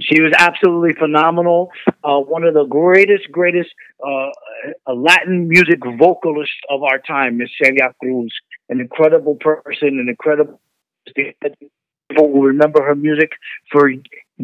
[0.00, 1.70] She was absolutely phenomenal.
[2.04, 3.70] Uh, one of the greatest, greatest
[4.06, 4.30] uh,
[4.86, 8.32] uh, Latin music vocalist of our time, Miss Celia Cruz.
[8.68, 10.60] An incredible person, an incredible.
[11.14, 13.32] People will remember her music
[13.70, 13.90] for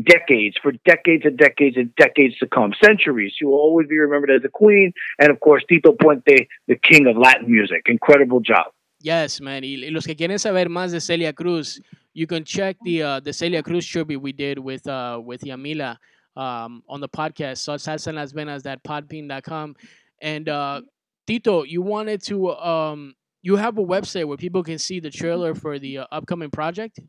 [0.02, 3.32] decades, for decades and decades and decades to come, centuries.
[3.36, 7.06] She will always be remembered as a queen, and of course, Tito Puente, the king
[7.06, 7.82] of Latin music.
[7.86, 8.66] Incredible job.
[9.00, 9.62] Yes, man.
[9.62, 11.80] Y los que quieren saber más de Celia Cruz,
[12.14, 15.96] you can check the uh, the Celia Cruz tribute we did with uh, with Yamila
[16.36, 19.76] um, on the podcast, so Salsa en las Venas, that podbean.com.
[20.20, 20.82] And uh,
[21.26, 25.54] Tito, you wanted to, um, you have a website where people can see the trailer
[25.54, 27.00] for the uh, upcoming project?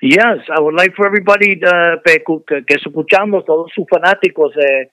[0.00, 2.18] Yes, I would like for everybody uh, que,
[2.66, 4.84] que escuchamos, todos sus fanáticos, eh,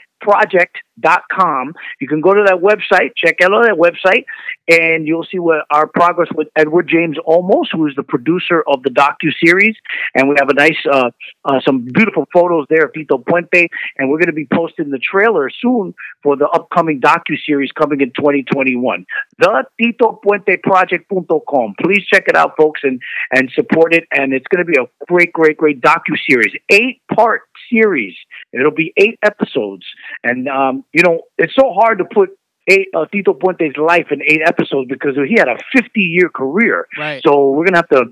[1.02, 1.74] project.com.
[2.00, 4.26] You can go to that website, check out that website,
[4.68, 8.84] and you'll see what our progress with Edward James Olmos, who is the producer of
[8.84, 9.76] the docu series,
[10.16, 11.12] and we have a nice, uh,
[11.46, 15.00] uh, some beautiful photos there of Tito Puente, and we're going to be posting the
[15.00, 15.94] trailer soon
[16.24, 19.06] for the upcoming docu series coming in 2021.
[19.40, 21.76] The Tito Puente Project.com.
[21.82, 24.06] Please check it out, folks, and and support it.
[24.12, 28.16] And it's going to be a great, great, great docu series, eight part series.
[28.54, 29.86] It'll be eight episodes.
[30.24, 32.30] And um, you know, it's so hard to put
[32.68, 36.88] eight, uh, Tito Puente's life in eight episodes because he had a 50 year career.
[36.98, 37.22] Right.
[37.24, 38.06] So we're gonna have to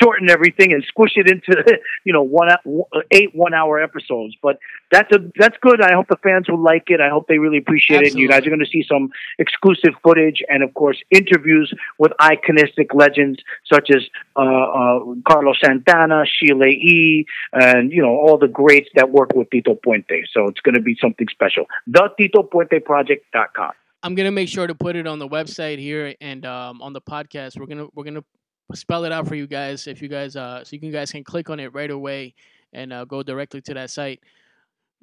[0.00, 4.34] shorten everything and squish it into you know one uh, eight one hour episodes.
[4.42, 4.58] But
[4.90, 5.80] that's a that's good.
[5.80, 7.00] I hope the fans will like it.
[7.00, 8.16] I hope they really appreciate it.
[8.16, 12.94] You guys are going to see some exclusive footage and of course interviews with iconistic
[12.94, 13.40] legends
[13.72, 14.02] such as
[14.36, 19.50] uh, uh, Carlos Santana, Sheila E, and you know all the greats that work with
[19.50, 20.22] Tito Puente.
[20.32, 21.66] So it's going to be something special.
[21.86, 23.72] The TitoPuenteProject.com.
[24.06, 27.00] I'm gonna make sure to put it on the website here and um, on the
[27.00, 27.58] podcast.
[27.58, 28.24] We're gonna we're gonna
[28.72, 31.24] spell it out for you guys if you guys uh so you can guys can
[31.24, 32.34] click on it right away
[32.72, 34.20] and uh, go directly to that site.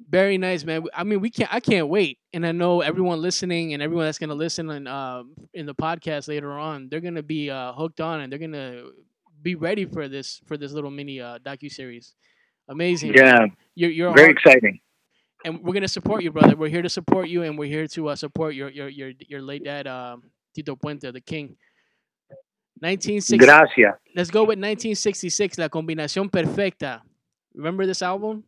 [0.08, 0.84] Very nice, man.
[0.94, 1.52] I mean, we can't.
[1.52, 5.22] I can't wait, and I know everyone listening and everyone that's gonna listen in uh,
[5.52, 8.84] in the podcast later on, they're gonna be uh, hooked on and they're gonna
[9.42, 12.14] be ready for this for this little mini uh, docu series.
[12.68, 13.12] Amazing.
[13.14, 14.80] Yeah, you're you're very hard- exciting.
[15.44, 16.56] And we're gonna support you, brother.
[16.56, 19.42] We're here to support you, and we're here to uh, support your your your your
[19.42, 20.22] late dad, um,
[20.54, 21.56] Tito Puente, the king.
[22.80, 23.38] 1960.
[23.38, 23.94] Gracias.
[24.16, 27.02] Let's go with 1966, La Combinación Perfecta.
[27.54, 28.44] Remember this album?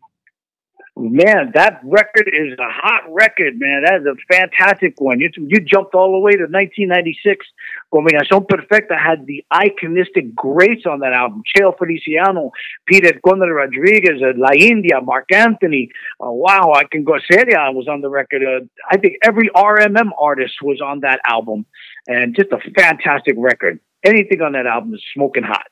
[0.99, 3.83] Man, that record is a hot record, man.
[3.85, 5.21] That is a fantastic one.
[5.21, 7.45] You you jumped all the way to 1996.
[7.93, 11.43] Combinación Perfecta had the iconistic greats on that album.
[11.55, 12.51] Cheo Feliciano,
[12.87, 15.91] Peter Conde Rodriguez, uh, La India, Marc Anthony.
[16.19, 17.19] Uh, wow, I can go.
[17.31, 18.43] Seria was on the record.
[18.43, 21.67] Uh, I think every RMM artist was on that album,
[22.07, 23.81] and just a fantastic record.
[24.03, 25.67] Anything on that album is smoking hot.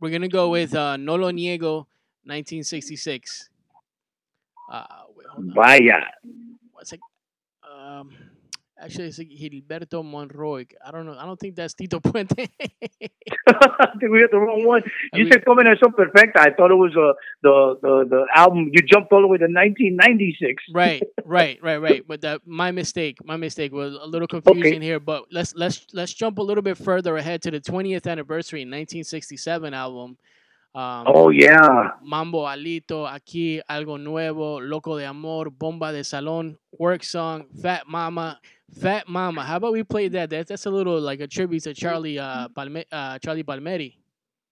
[0.00, 1.86] We're gonna go with uh, No Lo Niego,
[2.24, 3.50] 1966.
[4.72, 5.54] Uh, wait, hold on.
[5.54, 6.00] Vaya.
[6.72, 6.98] One sec.
[7.62, 8.10] Um,
[8.80, 10.72] actually, it's Gilberto Monroig.
[10.84, 11.14] I don't know.
[11.18, 12.48] I don't think that's Tito Puente.
[13.46, 14.82] I think we got the wrong one.
[15.12, 16.40] You we- said Combinación Perfecta.
[16.40, 17.12] I thought it was uh,
[17.42, 18.70] the, the the album.
[18.72, 20.64] You jumped all the way to 1996.
[20.72, 22.02] right, right, right, right.
[22.08, 23.18] But that my mistake.
[23.24, 25.00] My mistake was a little confusion here.
[25.00, 29.74] But let's let's let's jump a little bit further ahead to the 20th anniversary 1967
[29.74, 30.16] album.
[30.74, 31.90] Um, Oh yeah.
[32.02, 38.40] Mambo Alito, Aquí, Algo Nuevo, Loco de Amor, Bomba de Salón, Work Song, Fat Mama,
[38.80, 39.44] Fat Mama.
[39.44, 40.30] How about we play that?
[40.30, 43.98] That's, that's a little like a tribute to Charlie uh, Palme- uh Charlie Palmieri.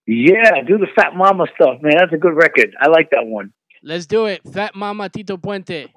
[0.06, 1.94] Yeah, do the Fat Mama stuff, man.
[1.96, 2.74] That's a good record.
[2.80, 3.52] I like that one.
[3.82, 4.42] Let's do it.
[4.52, 5.88] Fat Mama Tito Puente.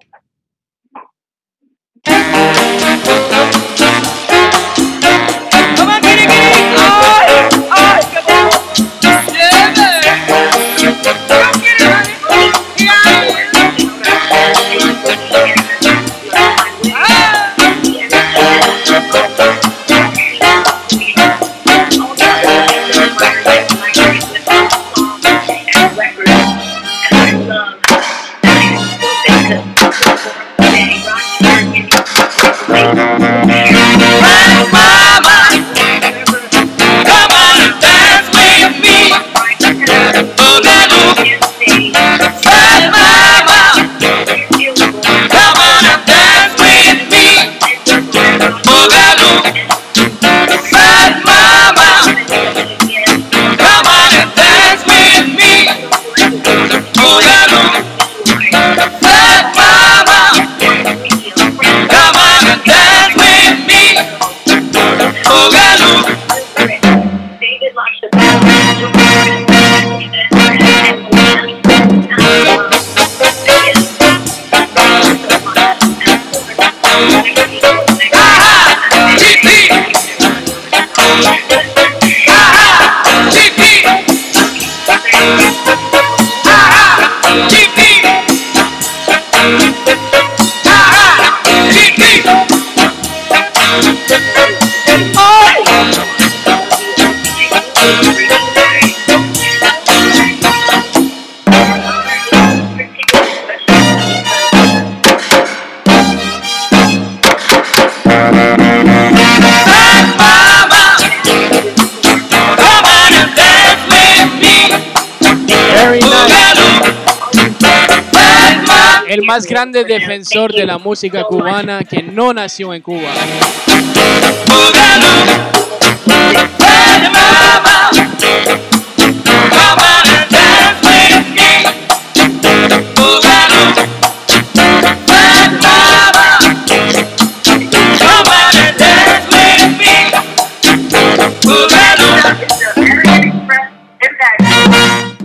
[119.34, 123.10] Más grande defensor de la música cubana que no nació en Cuba.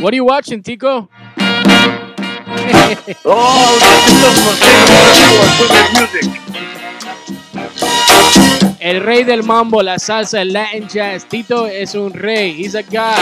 [0.00, 1.10] What are you watching, Tico?
[8.80, 11.26] El rey del mambo, la salsa, el Latin jazz.
[11.26, 12.56] Tito es un rey.
[12.58, 13.18] He's a god.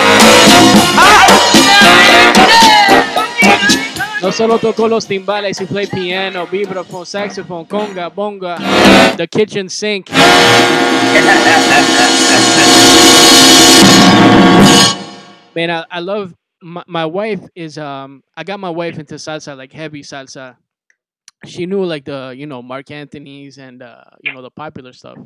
[4.23, 8.57] No solo tocó los timbales, he played piano, vibraphone, saxophone, conga, bonga,
[9.17, 10.11] the kitchen sink.
[15.55, 19.57] Man, I, I love my, my wife is um I got my wife into salsa
[19.57, 20.57] like heavy salsa.
[21.47, 25.19] She knew like the you know Marc Anthony's and uh you know the popular stuff.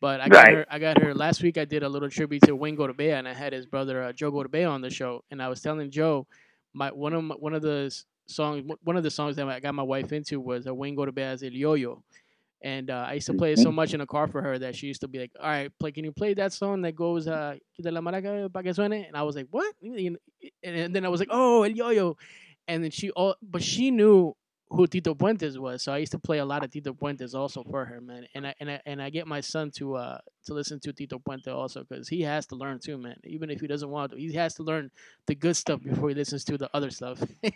[0.00, 0.52] But I got Right.
[0.52, 3.28] her I got her last week I did a little tribute to Wayne Gorbea and
[3.28, 6.26] I had his brother uh, Joe Gorbea on the show and I was telling Joe
[6.74, 7.94] my one of my, one of the
[8.26, 11.42] songs one of the songs that I got my wife into was a Wayne Gorbea's
[11.42, 12.02] El Yo-Yo.
[12.62, 14.76] And uh, I used to play it so much in the car for her that
[14.76, 15.90] she used to be like, "All right, play.
[15.90, 19.04] Can you play that song that goes uh, "Quita la maraca pa' que suene"?
[19.06, 20.16] And I was like, "What?" And,
[20.62, 22.16] and then I was like, "Oh, El Yo-Yo,"
[22.68, 24.34] and then she, all, but she knew
[24.70, 27.62] who Tito Puentes was, so I used to play a lot of Tito Puentes also
[27.64, 28.26] for her, man.
[28.34, 31.18] And I and I and I get my son to uh to listen to Tito
[31.18, 33.16] Puente also because he has to learn too, man.
[33.24, 34.90] Even if he doesn't want to, he has to learn
[35.26, 37.22] the good stuff before he listens to the other stuff.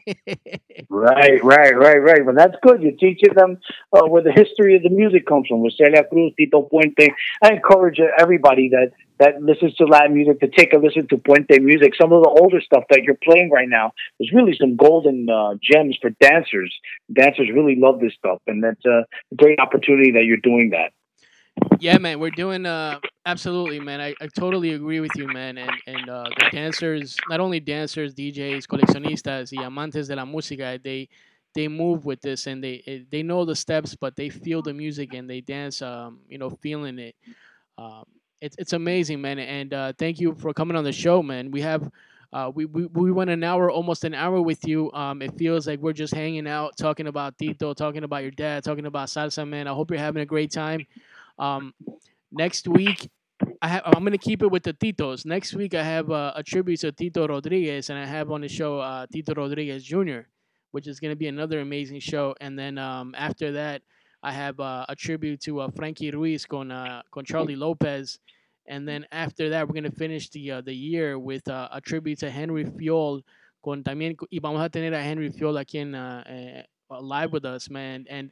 [0.89, 2.25] Right, right, right, right.
[2.25, 2.81] But that's good.
[2.83, 3.59] You're teaching them
[3.93, 5.61] uh, where the history of the music comes from.
[5.61, 7.09] With Celia Cruz, Tito Puente.
[7.43, 11.59] I encourage everybody that that listens to Latin music to take a listen to Puente
[11.61, 11.95] music.
[12.01, 15.55] Some of the older stuff that you're playing right now is really some golden uh,
[15.63, 16.75] gems for dancers.
[17.13, 20.93] Dancers really love this stuff, and that's a great opportunity that you're doing that.
[21.79, 24.01] Yeah, man, we're doing uh absolutely, man.
[24.01, 25.59] I, I totally agree with you, man.
[25.59, 30.83] And and uh, the dancers, not only dancers, DJs, coleccionistas, y amantes de la música,
[30.83, 31.09] they
[31.55, 34.73] they move with this and they eh, they know the steps, but they feel the
[34.75, 37.15] music and they dance, um, you know, feeling it.
[37.79, 38.05] Um,
[38.41, 39.39] it's it's amazing, man.
[39.39, 41.51] And uh, thank you for coming on the show, man.
[41.51, 41.91] We have.
[42.33, 44.93] Uh, we, we, we went an hour, almost an hour with you.
[44.93, 48.65] Um, it feels like we're just hanging out, talking about Tito, talking about your dad,
[48.65, 49.69] talking about salsa, man.
[49.69, 50.87] I hope you're having a great time.
[51.39, 51.75] Um,
[52.33, 53.09] next week,
[53.61, 55.27] I have, I'm gonna keep it with the Titos.
[55.27, 58.49] Next week, I have uh, a tribute to Tito Rodriguez, and I have on the
[58.49, 60.21] show uh, Tito Rodriguez Jr.,
[60.71, 62.35] which is gonna be another amazing show.
[62.41, 63.83] And then um, after that,
[64.23, 68.19] I have uh, a tribute to uh, Frankie Ruiz con uh, con Charlie Lopez.
[68.69, 72.31] And then after that, we're gonna finish the uh, the year with a tribute to
[72.31, 73.23] Henry Fiol.
[73.63, 76.63] Con también y vamos a tener a Henry Fiol aquí en eh,
[77.01, 78.07] live with us, man.
[78.09, 78.31] And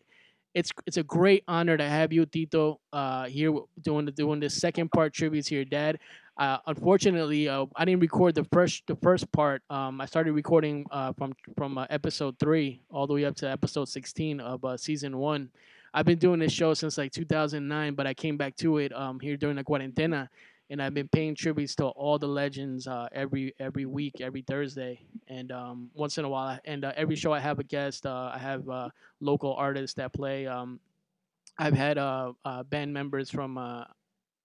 [0.55, 3.53] it's it's a great honor to have you, Tito, uh, here
[3.83, 5.99] doing doing the second part tribute to your dad.
[6.37, 9.63] Uh, unfortunately, uh, I didn't record the first the first part.
[9.69, 13.51] Um, I started recording uh, from from uh, episode three all the way up to
[13.51, 15.51] episode sixteen of uh, season one.
[15.93, 19.21] I've been doing this show since like 2009, but I came back to it um,
[19.21, 20.29] here during the cuarentena,
[20.71, 25.01] and I've been paying tributes to all the legends uh, every every week, every Thursday,
[25.29, 26.59] and um, once in a while.
[26.65, 28.07] And uh, every show I have a guest.
[28.07, 28.89] Uh, I have uh,
[29.21, 30.47] local artists that play.
[30.47, 30.81] Um,
[31.59, 33.59] I've had uh, uh, band members from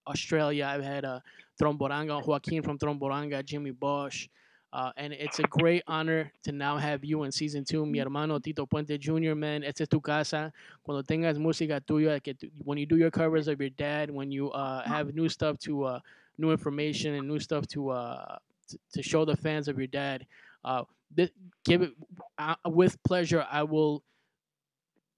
[0.08, 0.66] Australia.
[0.66, 1.06] I've had
[1.62, 4.28] Tromboranga, Joaquin from Tromboranga, Jimmy Bosch.
[4.72, 8.38] Uh, and it's a great honor to now have you in season two, mi hermano
[8.40, 9.64] Tito Puente Jr., man.
[9.64, 10.54] Esta es tu casa.
[10.84, 14.32] Cuando tengas música tuya, que tu- when you do your covers of your dad, when
[14.32, 16.00] you uh, have new stuff to, uh,
[16.38, 18.38] new information and new stuff to, uh,
[18.70, 20.26] t- to show the fans of your dad,
[20.64, 20.84] uh,
[21.16, 21.34] th-
[21.66, 21.94] give it
[22.38, 23.46] uh, with pleasure.
[23.50, 24.04] I will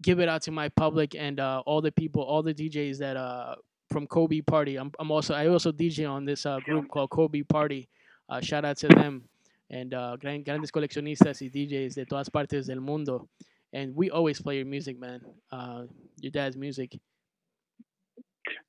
[0.02, 3.18] give it out to my public and uh, all the people, all the DJs that
[3.18, 3.56] uh
[3.90, 4.78] from Kobe Party.
[4.78, 7.90] I'm, I'm also I also DJ on this uh, group called Kobe Party.
[8.30, 9.28] Uh, shout out to them
[9.72, 13.30] and uh, gran- grandes coleccionistas y DJs de todas partes del mundo.
[13.74, 15.22] And we always play your music, man.
[15.52, 15.86] Uh,
[16.20, 17.00] your dad's music.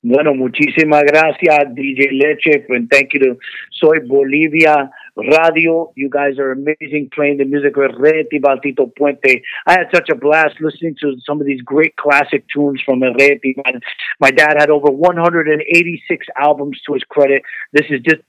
[0.01, 3.37] Bueno, muchísimas gracias, DJ Leche, and thank you to
[3.71, 5.91] Soy Bolivia Radio.
[5.95, 9.41] You guys are amazing playing the music with Rey Timbal Tito Puente.
[9.67, 13.55] I had such a blast listening to some of these great classic tunes from Reti.
[13.57, 13.73] My,
[14.19, 17.43] my dad had over 186 albums to his credit.
[17.73, 18.21] This is just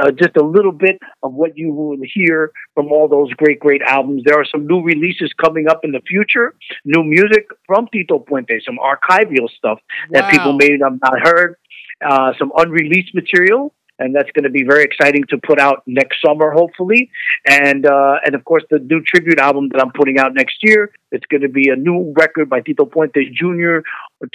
[0.00, 3.82] uh, just a little bit of what you will hear from all those great, great
[3.82, 4.22] albums.
[4.24, 8.60] There are some new releases coming up in the future, new music from Tito Puente,
[8.64, 9.78] some archival stuff
[10.10, 10.58] that people Wow.
[10.58, 11.56] may have not heard,
[12.04, 16.18] uh, some unreleased material, and that's going to be very exciting to put out next
[16.24, 17.10] summer, hopefully.
[17.46, 20.92] And uh, and of course, the new tribute album that I'm putting out next year.
[21.12, 23.86] It's going to be a new record by Tito Puente Jr.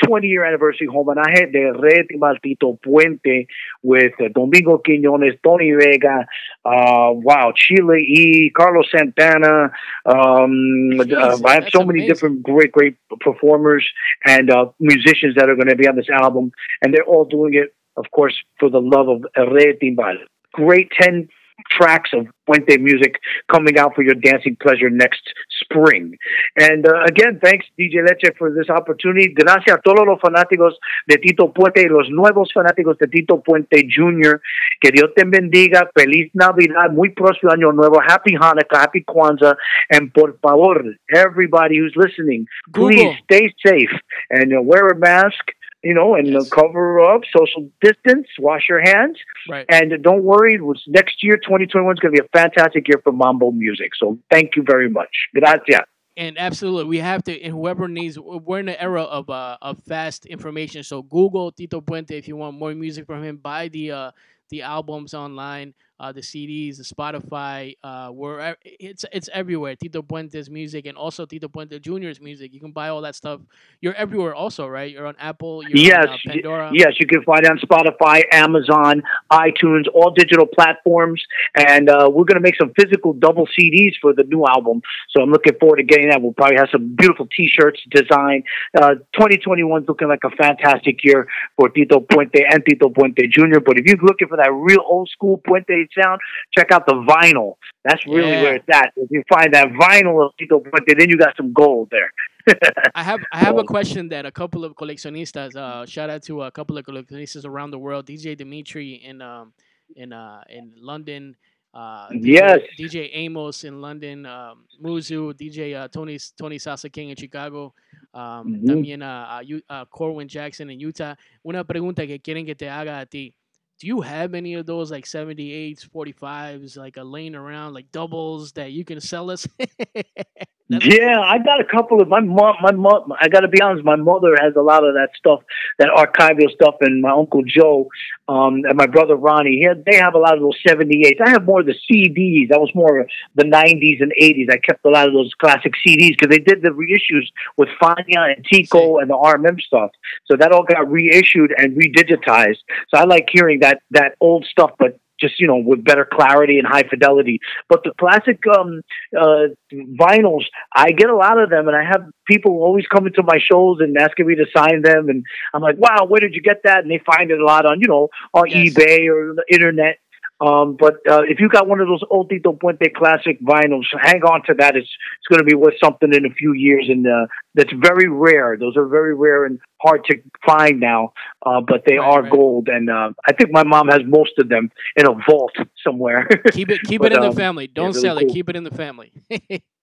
[0.06, 3.48] 20 year anniversary homenaje de Rétima Tito Puente
[3.84, 6.26] with uh, Domingo Quiñones, Tony Vega,
[6.66, 9.72] uh, wow, Sheila E, Carlos Santana.
[10.06, 12.08] Um, uh, I have so many amazing.
[12.08, 13.88] different great, great performers
[14.26, 16.52] and uh, musicians that are going to be on this album,
[16.82, 20.18] and they're all doing it, of course, for the love of Herrera Timbal.
[20.54, 21.30] Great 10
[21.70, 23.16] tracks of Puente music
[23.52, 25.22] coming out for your dancing pleasure next
[25.62, 26.18] spring.
[26.58, 29.34] And uh, again, thanks DJ Leche for this opportunity.
[29.34, 30.78] Gracias a todos los fanáticos
[31.08, 34.42] de Tito Puente y los nuevos fanáticos de Tito Puente Jr.
[34.80, 35.90] Que Dios te bendiga.
[35.96, 36.92] Feliz Navidad.
[36.92, 38.02] Muy próximo año nuevo.
[38.02, 38.82] Happy Hanukkah.
[38.82, 39.56] Happy Kwanzaa.
[39.90, 40.84] And por favor,
[41.14, 43.16] everybody who's listening, please Google.
[43.24, 43.94] stay safe
[44.30, 45.52] and uh, wear a mask.
[45.84, 46.50] You know, and Yes.
[46.50, 49.18] cover up, social distance, wash your hands,
[49.50, 49.66] Right.
[49.70, 53.12] and don't worry, was next year, 2021 is going to be a fantastic year for
[53.12, 53.96] mambo music.
[53.96, 55.10] So thank you very much.
[55.34, 55.82] Gracias.
[56.18, 57.42] And absolutely, we have to.
[57.42, 60.84] And whoever needs, we're in the era of uh, of fast information.
[60.84, 63.38] So Google Tito Puente if you want more music from him.
[63.38, 64.12] Buy the uh,
[64.50, 67.78] the albums online, uh, the CDs, the Spotify.
[67.84, 69.76] Uh, where it's it's everywhere.
[69.76, 72.54] Tito Puente's music and also Tito Puente Jr.'s music.
[72.54, 73.40] You can buy all that stuff.
[73.82, 74.92] You're everywhere, also, right?
[74.92, 75.64] You're on Apple.
[75.64, 76.72] You're Yes, on, uh, Pandora.
[76.74, 81.24] yes, you can find it on Spotify, Amazon, iTunes, all digital platforms.
[81.56, 84.82] And uh, we're going to make some physical double CDs for the new album.
[85.12, 86.22] So I'm looking forward to getting that.
[86.22, 88.44] We'll probably have some beautiful T-shirts designed.
[88.76, 91.28] Uh, 2021 is looking like a fantastic year
[91.58, 93.60] for Tito Puente and Tito Puente Jr.
[93.64, 96.20] But if you're looking for that real old school Puente sound,
[96.58, 97.56] check out the vinyl.
[97.84, 98.42] That's really Yeah.
[98.44, 98.92] where it's at.
[98.96, 102.12] If you find that vinyl of Tito Puente, then you got some gold there.
[102.96, 105.56] I have I have a question that a couple of coleccionistas.
[105.56, 108.08] Uh, shout out to a couple of coleccionistas around the world.
[108.08, 109.54] DJ Dimitri in um
[109.96, 111.36] in uh in London.
[111.74, 112.60] Uh, DJ, Yes.
[112.78, 114.26] DJ Amos in London.
[114.26, 115.34] Um, Muzu.
[115.34, 117.74] DJ uh, Tony Tony Salsa King in Chicago.
[118.14, 118.66] Um, Ujú.
[118.68, 121.16] También uh, uh, U- uh, Corwin Jackson in Utah.
[121.46, 123.34] Una pregunta que quieren que te haga a ti.
[123.82, 128.52] Do you have any of those like 78s, 45s, like a laying around, like doubles
[128.52, 129.48] that you can sell us?
[130.72, 132.56] That's- Yeah, I got a couple of my mom.
[132.62, 133.12] My mom.
[133.20, 133.84] I got to be honest.
[133.84, 135.42] My mother has a lot of that stuff,
[135.80, 137.90] that archival stuff, and my uncle Joe,
[138.30, 139.58] um, and my brother Ronnie.
[139.58, 141.20] He had, they have a lot of those seventy eights.
[141.24, 142.48] I have more of the CDs.
[142.50, 144.48] That was more of the nineties and eighties.
[144.50, 148.34] I kept a lot of those classic CDs because they did the reissues with Fania
[148.34, 149.92] and Tico and the RMM stuff.
[150.26, 152.60] So that all got reissued and redigitized.
[152.88, 156.58] So I like hearing that that old stuff, but just you know with better clarity
[156.60, 157.40] and high fidelity.
[157.70, 158.82] But the classic um,
[159.18, 160.44] uh, vinyls,
[160.76, 163.78] I get a lot of them, and I have people always coming to my shows
[163.80, 166.80] and asking me to sign them, and I'm like, wow, where did you get that?
[166.80, 168.74] And they find it a lot on you know on Yes.
[168.74, 170.01] eBay or the internet.
[170.42, 174.24] Um, but uh, if you got one of those old Tito Puente classic vinyls, hang
[174.24, 174.76] on to that.
[174.76, 174.90] It's
[175.20, 178.58] it's going to be worth something in a few years, and uh, that's very rare.
[178.58, 181.14] Those are very rare and hard to find now,
[181.46, 182.32] uh, but they Right, are right.
[182.32, 182.68] gold.
[182.70, 185.54] And uh, I think my mom has most of them in a vault
[185.86, 186.28] somewhere.
[186.52, 187.68] keep it keep But, it in the um, family.
[187.68, 188.30] Don't really sell it.
[188.30, 189.12] Keep it in the family.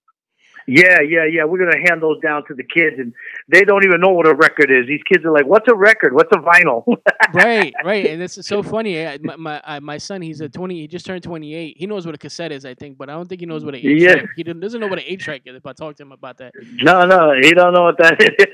[0.69, 1.45] Yeah, yeah, yeah.
[1.45, 3.15] We're gonna hand those down to the kids, and
[3.49, 4.87] they don't even know what a record is.
[4.87, 6.13] These kids are like, "What's a record?
[6.15, 6.85] What's a vinyl?"
[7.35, 9.07] right, right, and it's so funny.
[9.07, 10.81] I- My my, I- my son, he's a twenty.
[10.81, 11.77] He just turned twenty eight.
[11.79, 13.75] He knows what a cassette is, I think, but I don't think he knows what
[13.75, 14.15] an eight Yeah.
[14.17, 14.29] track.
[14.37, 15.57] He doesn't doesn't know what an eight track is.
[15.57, 16.53] If I talk to him about that,
[16.83, 18.47] no, no, he don't know what that is.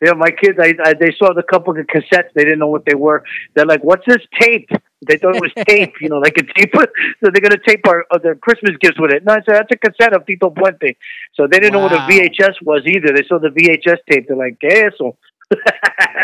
[0.02, 2.28] yeah, my kids, I, I, they saw the couple of cassettes.
[2.34, 3.24] They didn't know what they were.
[3.54, 4.70] They're like, "What's this tape?"
[5.06, 6.72] They thought it was tape, you know, like a tape.
[7.22, 9.24] So they're gonna tape our their Christmas gifts with it.
[9.24, 10.96] No, I said that's a cassette of Tito Puente.
[11.34, 13.12] So they didn't know what a VHS was either.
[13.14, 14.26] They saw the VHS tape.
[14.28, 15.16] They're like, "¿Qué es eso?"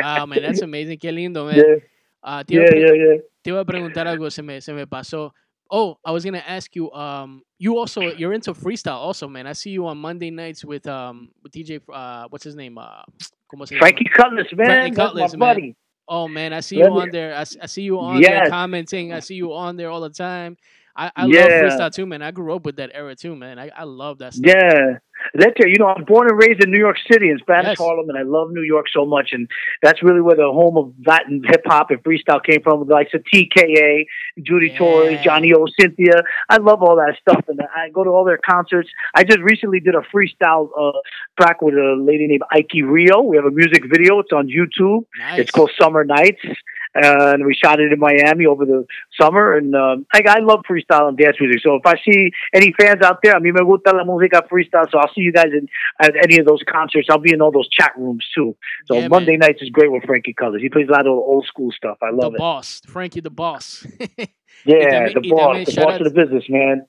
[0.02, 0.98] wow, man, that's amazing.
[0.98, 1.56] Qué lindo, man.
[1.56, 1.76] Yeah,
[2.26, 3.16] Uh, te, yeah, yeah, yeah.
[3.40, 5.30] te iba a preguntar algo, se me se me pasó.
[5.70, 6.90] Oh, I was gonna ask you.
[6.92, 9.46] Um, you also you're into freestyle, also, man.
[9.46, 11.80] I see you on Monday nights with um with DJ.
[11.92, 12.78] Uh, what's his name?
[12.78, 13.02] Uh,
[13.52, 13.78] ¿cómo se?
[13.78, 15.54] Frankie Cutlass, man, Frankie Cutlass, my man.
[15.54, 15.76] buddy.
[16.08, 17.34] Oh man, I see you on there.
[17.34, 19.12] I see you on there commenting.
[19.12, 20.56] I see you on there all the time.
[20.94, 21.62] I, I love Yeah.
[21.62, 22.22] freestyle too, man.
[22.22, 23.58] I grew up with that era too, man.
[23.58, 24.46] I, I love that stuff.
[24.46, 24.98] Yeah.
[25.34, 25.68] That's it.
[25.68, 27.78] You know, I'm born and raised in New York City in Spanish Yes.
[27.78, 29.30] Harlem, and I love New York so much.
[29.32, 29.48] And
[29.82, 32.80] that's really where the home of Latin hip hop and freestyle came from.
[32.80, 34.06] with The likes TKA,
[34.42, 34.78] Judy Yeah.
[34.78, 36.22] Torres, Johnny O, Cynthia.
[36.48, 38.88] I love all that stuff, and I go to all their concerts.
[39.14, 40.92] I just recently did a freestyle uh,
[41.40, 43.22] track with a lady named Ike Rio.
[43.22, 44.18] We have a music video.
[44.20, 45.04] It's on YouTube.
[45.18, 45.40] Nice.
[45.40, 46.42] It's called Summer Nights.
[47.02, 48.86] And we shot it in Miami over the
[49.20, 49.56] summer.
[49.56, 51.60] And um, I, I love freestyle and dance music.
[51.62, 54.90] So if I see any fans out there, a mí me gusta la música freestyle.
[54.90, 55.68] So I'll see you guys in,
[56.00, 57.08] at any of those concerts.
[57.10, 58.56] I'll be in all those chat rooms too.
[58.86, 60.62] So Yeah, Monday nights is great with Frankie Cutlass.
[60.62, 61.98] He plays a lot of old school stuff.
[62.02, 62.38] I The love it.
[62.38, 63.86] boss, Frankie the boss.
[64.64, 66.86] Yeah, the boss, the boss of the business, man.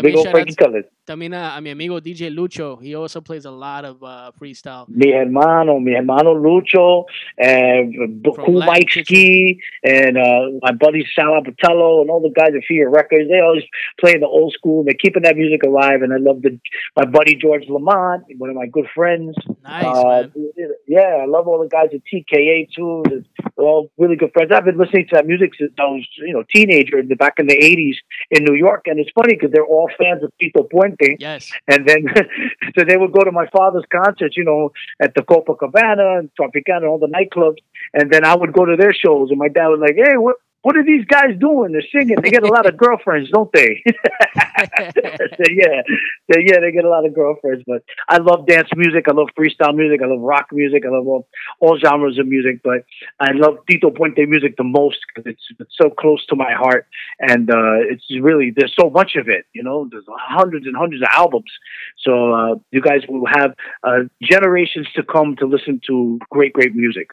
[0.00, 0.84] Big old Frankie Cutlass.
[1.10, 2.80] También a, a mi amigo DJ Lucho.
[2.80, 4.86] He also plays a lot of uh, freestyle.
[4.88, 7.04] mi hermano, mi hermano Lucho,
[7.36, 12.50] and From Cool Mike Ski, and uh, my buddy Sal Abbatiello, and all the guys
[12.56, 13.28] at Fever Records.
[13.28, 13.64] They always
[13.98, 14.84] play the old school.
[14.84, 16.60] They're keeping that music alive, and I love the
[16.96, 19.34] my buddy George LaMond, one of my good friends.
[19.64, 20.72] Nice, Uh, man.
[20.86, 23.02] yeah, I love all the guys at TKA too.
[23.08, 24.52] They're all really good friends.
[24.54, 27.34] I've been listening to that music since I was, you know, teenager in the, back
[27.40, 27.96] in the '80s
[28.30, 30.99] in New York, and it's funny because they're all fans of Tito Puente.
[31.18, 31.50] Yes.
[31.68, 32.06] And then,
[32.76, 36.78] so they would go to my father's concerts, you know, at the Copacabana and Tropicana,
[36.78, 37.58] and all the nightclubs.
[37.94, 40.36] And then I would go to their shows, and my dad was like, "Hey, what
[40.62, 41.72] what are these guys doing?
[41.72, 42.16] They're singing.
[42.22, 45.82] They get a lot of girlfriends, don't they?" "Yeah,
[46.28, 49.06] yeah, they get a lot of girlfriends." But I love dance music.
[49.08, 50.02] I love freestyle music.
[50.02, 50.84] I love rock music.
[50.84, 51.28] I love all,
[51.60, 52.60] all genres of music.
[52.62, 52.84] But
[53.18, 56.86] I love Tito Puente music the most because it's, it's so close to my heart,
[57.20, 59.46] and uh, it's really there's so much of it.
[59.54, 61.50] You know, there's hundreds and hundreds of albums.
[61.98, 66.74] So uh, you guys will have uh, generations to come to listen to great, great
[66.74, 67.10] music.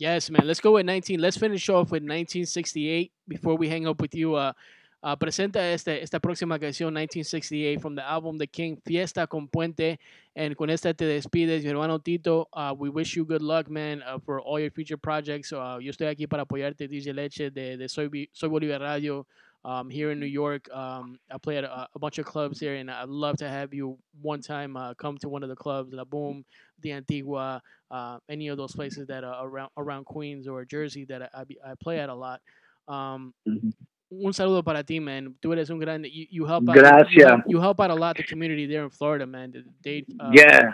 [0.00, 0.46] Yes, man.
[0.46, 1.20] Let's go with 19.
[1.20, 4.34] Let's finish off with 1968 before we hang up with you.
[4.34, 4.54] Uh,
[5.02, 9.98] uh, presenta este, esta próxima canción, 1968, from the album The King, Fiesta con Puente.
[10.34, 12.48] And con esta te despides, hermano Tito.
[12.54, 15.52] Uh, we wish you good luck, man, uh, for all your future projects.
[15.52, 19.26] Uh, yo estoy aquí para apoyarte, DJ Leche, de, de Soy, Soy Bolívar Radio.
[19.64, 22.74] Um, here in New York, um, I play at a, a bunch of clubs here,
[22.76, 25.92] and I'd love to have you one time uh, come to one of the clubs,
[25.92, 26.44] La Boom,
[26.80, 27.60] the Antigua,
[27.90, 31.44] uh, any of those places that are around around Queens or Jersey that I, I,
[31.44, 32.40] be- I play at a lot.
[32.88, 33.72] Um, Mhm.
[34.12, 35.36] Un saludo para ti, man.
[35.40, 36.08] Tú eres un grande.
[36.10, 36.74] You, you help out.
[36.74, 37.28] You Gracias.
[37.28, 39.52] help, you help out a lot the community there in Florida, man.
[39.84, 40.72] They, uh, yeah.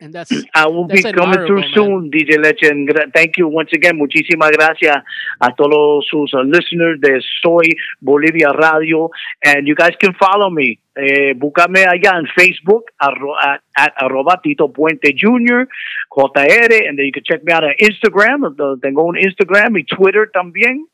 [0.00, 2.70] And that's I will be coming through soon, DJ Leche.
[2.70, 3.96] And thank you once again.
[3.96, 4.96] Muchísimas gracias
[5.40, 9.10] a todos sus uh, listeners de Soy Bolivia Radio.
[9.44, 10.78] And you guys can follow me.
[10.96, 15.68] Eh, búscame allá en Facebook arro- at, at arroba Tito Puente Jr.
[16.10, 16.88] JR.
[16.88, 18.80] And then you can check me out on Instagram.
[18.80, 20.86] Tengo un Instagram y Twitter también.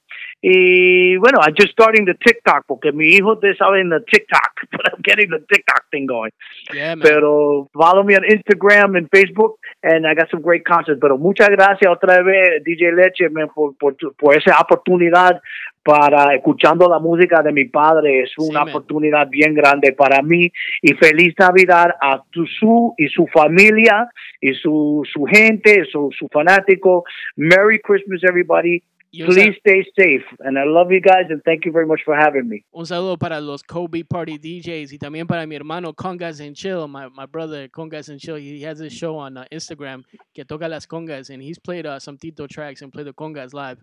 [0.45, 4.93] Y bueno, I'm just starting the TikTok porque mi hijo te sabe the TikTok, but
[4.93, 6.33] I'm getting the TikTok thing going.
[6.75, 7.03] yeah, man.
[7.03, 9.55] Pero follow me on Instagram and Facebook,
[9.85, 10.99] and I got some great concerts.
[11.01, 15.41] Pero muchas gracias otra vez, DJ Leche, man, por, por, por esa oportunidad
[15.85, 18.23] para escuchando la música de mi padre.
[18.23, 20.51] Es una oportunidad bien grande para mí.
[20.81, 24.09] Y feliz Navidad a tu, su y su familia
[24.41, 27.05] y su, su gente, su, su fanático.
[27.37, 28.83] Merry Christmas, everybody.
[29.15, 30.25] Y un, sa- Please stay safe.
[30.41, 32.65] And I love you guys, and thank you very much for having me.
[32.73, 36.89] un saludo para los Kobe Party DJs y también para mi hermano Congas and Chill,
[36.89, 38.37] my, my brother Congas and Chill.
[38.37, 40.03] He has this show on uh, Instagram
[40.35, 43.53] que toca las congas, and he's played uh, some Tito tracks and played the congas
[43.53, 43.79] live.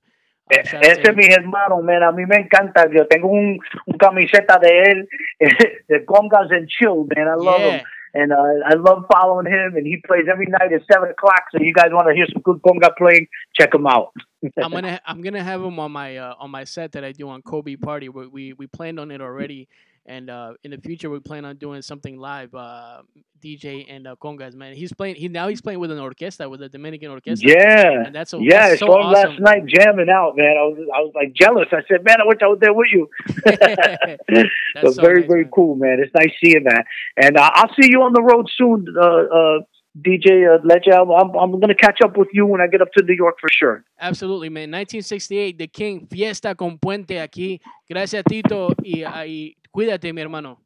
[0.51, 0.73] Uh, Ese
[1.07, 2.01] es mi hermano, man.
[2.01, 2.91] A mí me encanta.
[2.91, 5.07] Yo tengo un, un camiseta de él,
[5.87, 7.27] de Congas and Chill, man.
[7.27, 7.77] I love Yeah.
[7.77, 7.85] him.
[8.13, 9.75] And uh, I love following him.
[9.75, 11.43] And he plays every night at 7 o'clock.
[11.51, 13.27] So you guys want to hear some good conga playing,
[13.59, 14.13] check him out.
[14.57, 17.27] I'm gonna I'm gonna have him on my uh, on my set that I do
[17.27, 18.07] on Kobe Party.
[18.07, 19.67] We we, we planned on it already,
[20.05, 22.53] and uh, in the future we plan on doing something live.
[22.53, 23.01] Uh,
[23.39, 24.75] DJ and uh, congas, man.
[24.75, 25.15] He's playing.
[25.15, 27.49] He now he's playing with an orchestra with a Dominican orchestra.
[27.49, 28.03] Yeah.
[28.05, 29.29] and that's so yeah, I that's so saw him awesome.
[29.29, 30.57] last night jamming out, man.
[30.57, 31.67] I was I was like jealous.
[31.71, 33.09] I said, man, I wish I was there with you.
[33.45, 35.51] That's so so very, nice, very man.
[35.51, 35.99] cool, man.
[36.01, 36.85] It's nice seeing that.
[37.17, 39.59] And uh, I'll see you on the road soon, uh, uh,
[39.97, 40.93] DJ uh, Ledger.
[40.93, 43.37] I'm, I'm, going to catch up with you when I get up to New York
[43.39, 43.83] for sure.
[43.99, 44.71] Absolutely, man.
[44.71, 47.59] 1968, The King, Fiesta con Puente aquí.
[47.87, 50.59] Gracias, Tito, y, y cuídate, mi hermano.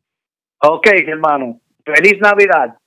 [0.60, 1.60] Okay, hermano.
[1.86, 2.78] Feliz Navidad.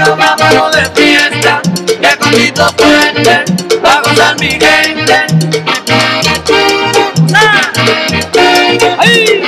[0.00, 1.62] Panameño, vámonos de fiesta.
[1.86, 3.44] El Tito Puente,
[3.82, 5.26] vamos a mi gente.
[7.34, 7.72] ¡Ah!
[8.98, 9.42] ¡Ay!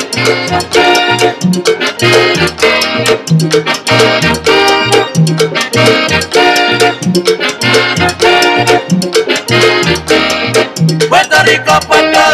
[11.08, 11.80] Puerto Rico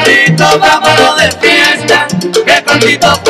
[0.04, 2.06] Rico, vámonos de fiesta,
[2.44, 3.20] que con Tito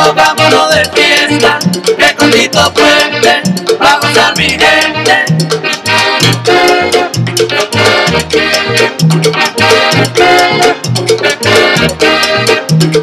[0.00, 3.42] Vámonos de fiesta, que con Tito Puente
[3.78, 5.24] a gozar mi gente.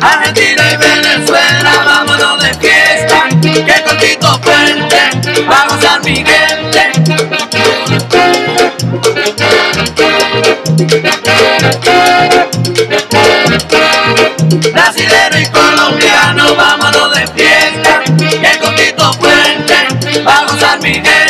[0.02, 5.00] Argentina y Venezuela, vámonos de fiesta, que con Tito Puente
[5.48, 6.92] a gozar mi gente.
[14.74, 15.17] Brasilero
[20.80, 21.27] va a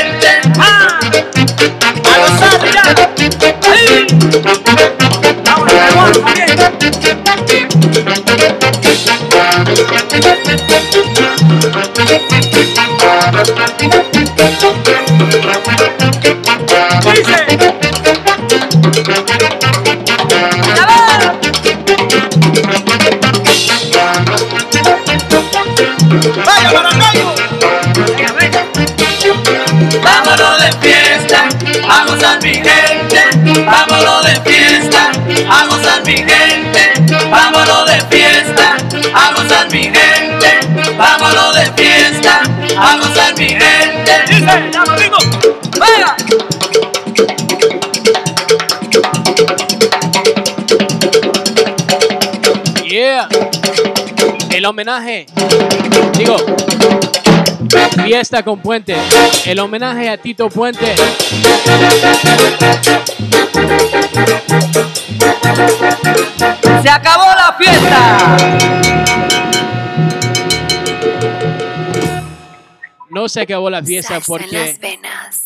[32.27, 33.65] gozar mi gente.
[33.65, 35.11] Vámonos de fiesta,
[35.49, 37.29] a gozar mi gente.
[37.29, 38.77] Vámonos de fiesta,
[39.13, 40.97] a gozar mi gente.
[40.97, 42.41] Vámonos de fiesta,
[42.77, 44.41] a gozar mi gente.
[44.71, 45.17] Ya amigo,
[45.79, 46.15] venga.
[52.83, 53.27] Yeah.
[54.51, 55.27] El homenaje.
[56.17, 56.37] Digo.
[58.03, 58.95] Fiesta con Puente.
[59.45, 60.95] El homenaje a Tito Puente.
[66.81, 68.37] Se acabó la fiesta.
[73.09, 74.77] No se acabó la fiesta porque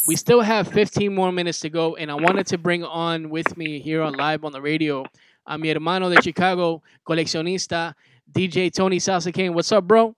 [0.07, 3.55] we still have 15 more minutes to go, and I wanted to bring on with
[3.55, 5.05] me here on live on the radio
[5.45, 7.95] a mi hermano de Chicago, coleccionista,
[8.25, 9.53] DJ Tony Salsa King.
[9.53, 10.15] What's up, bro?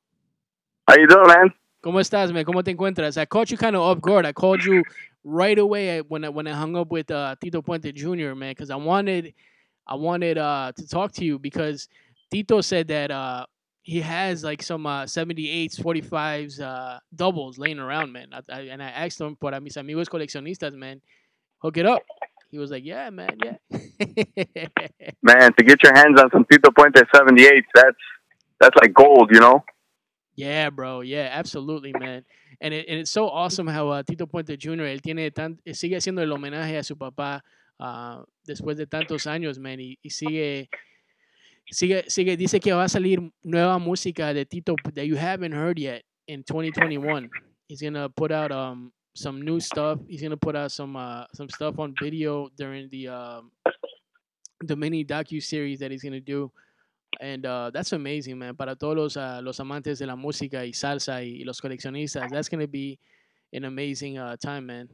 [0.88, 1.53] How you doing, man?
[1.84, 2.45] ¿Cómo estás, man?
[2.45, 3.18] ¿Cómo te encuentras?
[3.18, 4.26] I caught you kind of off guard.
[4.26, 4.84] I called you
[5.26, 8.69] right away when I, when I hung up with uh, Tito Puente Jr., man, because
[8.69, 9.34] I wanted
[9.85, 11.89] I wanted uh, to talk to you because
[12.31, 13.45] Tito said that uh,
[13.81, 18.30] he has like some uh, 78s, 45s, uh, doubles laying around, man.
[18.31, 21.01] I, I, and I asked him, para mis amigos coleccionistas, man,
[21.57, 22.01] hook it up.
[22.49, 23.57] He was like, yeah, man, yeah.
[25.22, 27.97] Man, to get your hands on some Tito Puente 78s, that's
[28.61, 29.65] that's like gold, you know?
[30.35, 31.01] Yeah, bro.
[31.01, 32.26] Yeah, absolutely, man.
[32.60, 34.85] And, it, and it's so awesome how uh, Tito Puente Jr.
[34.85, 37.43] él tiene tan, eh, sigue haciendo el homenaje a su papá
[37.80, 40.69] ah, después de tantos años, man, y, y sigue
[41.72, 45.77] sigue sigue dice que va a salir nueva música de Tito that you haven't heard
[45.77, 47.30] yet in 2021.
[47.68, 49.99] He's gonna put out um some new stuff.
[50.07, 53.51] He's gonna put out some uh some stuff on video during the um
[54.61, 56.51] the mini docu series that he's gonna do.
[57.19, 58.56] And uh, that's amazing, man.
[58.56, 62.49] Para todos los, uh, los amantes de la música y salsa y, los coleccionistas, that's
[62.49, 62.99] going to be
[63.53, 64.90] an amazing uh, time, man.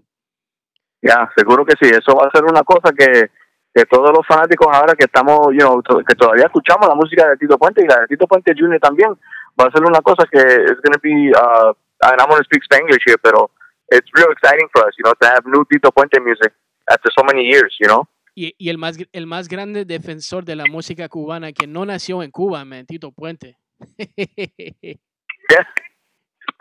[1.02, 1.90] Ya, seguro que sí.
[1.90, 3.30] Eso va a ser una cosa que,
[3.74, 7.38] que todos los fanáticos ahora que estamos, you know, que todavía escuchamos la música de
[7.38, 8.80] Tito Puente y la de Tito Puente Jr.
[8.80, 9.12] también,
[9.60, 11.74] va a ser una cosa que es going to be, uh,
[12.04, 13.50] and I'm going to speak Spanglish here, pero
[13.92, 16.54] it's real exciting for us, you know, to have new Tito Puente music
[16.90, 18.08] after so many years, you know?
[18.40, 22.24] Y, y el, más, el más grande defensor de la música cubana que no nació
[22.24, 23.58] en Cuba, man, Tito Puente.
[23.98, 25.68] Yeah.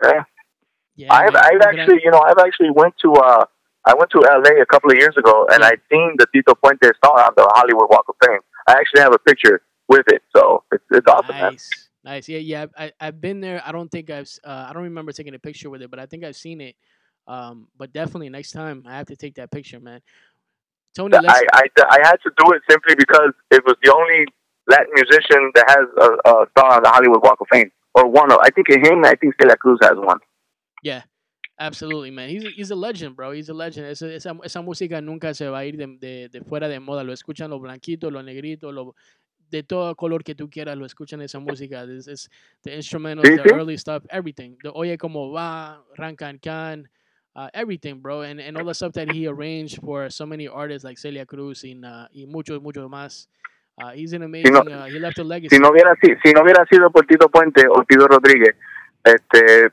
[0.03, 0.25] Yeah.
[0.95, 3.45] Yeah, I've, I've actually, you know, I've actually went to, uh,
[3.85, 6.91] I went to LA a couple of years ago and I seen the Tito Puente
[6.97, 8.41] star on the Hollywood Walk of Fame.
[8.67, 11.53] I actually have a picture with it, so it's, it's awesome, man.
[11.53, 12.27] Nice, nice.
[12.27, 12.65] Yeah, yeah.
[12.77, 13.61] I, I've been there.
[13.65, 14.29] I don't think I've.
[14.43, 16.75] Uh, I don't remember taking a picture with it, but I think I've seen it.
[17.29, 20.01] Um, but definitely next time I have to take that picture, man.
[20.95, 21.15] Tony.
[21.17, 24.25] I, I, I had to do it simply because it was the only
[24.67, 28.31] Latin musician that has a, a star on the Hollywood Walk of Fame, or one
[28.31, 28.39] of.
[28.41, 29.03] I think him.
[29.05, 30.19] I think Celia Cruz has one.
[30.83, 31.01] Yeah,
[31.59, 32.29] absolutely, man.
[32.29, 33.31] He's, a- he's a legend, bro.
[33.31, 33.87] He's a legend.
[33.87, 37.03] Esa, esa, esa música nunca se va a ir de, de, de fuera de moda.
[37.03, 38.95] Lo escuchan los blanquitos, los negritos, lo,
[39.49, 41.83] de todo color que tú quieras, lo escuchan esa música.
[41.85, 42.29] Is
[42.63, 44.55] the instrumentals, Sí, the early stuff, everything.
[44.61, 46.89] The Oye Como Va, Ran Kan Kan,
[47.39, 48.21] uh, everything, bro.
[48.21, 51.63] And, and all the stuff that he arranged for so many artists like Celia Cruz
[51.63, 53.27] and, uh, y muchos, muchos más.
[53.81, 55.55] Uh, he's an amazing, no- uh, he left a legacy.
[55.55, 58.55] Si no hubiera si, si no hubiera sido por Tito Puente o Tito Rodríguez,
[59.05, 59.71] este,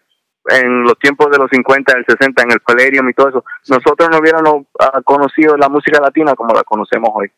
[0.49, 4.09] en los tiempos de los 50, del 60, en el Palladium y todo eso, nosotros
[4.13, 7.33] no hubiéramos ah, conocido la música latina como la conocemos hoy.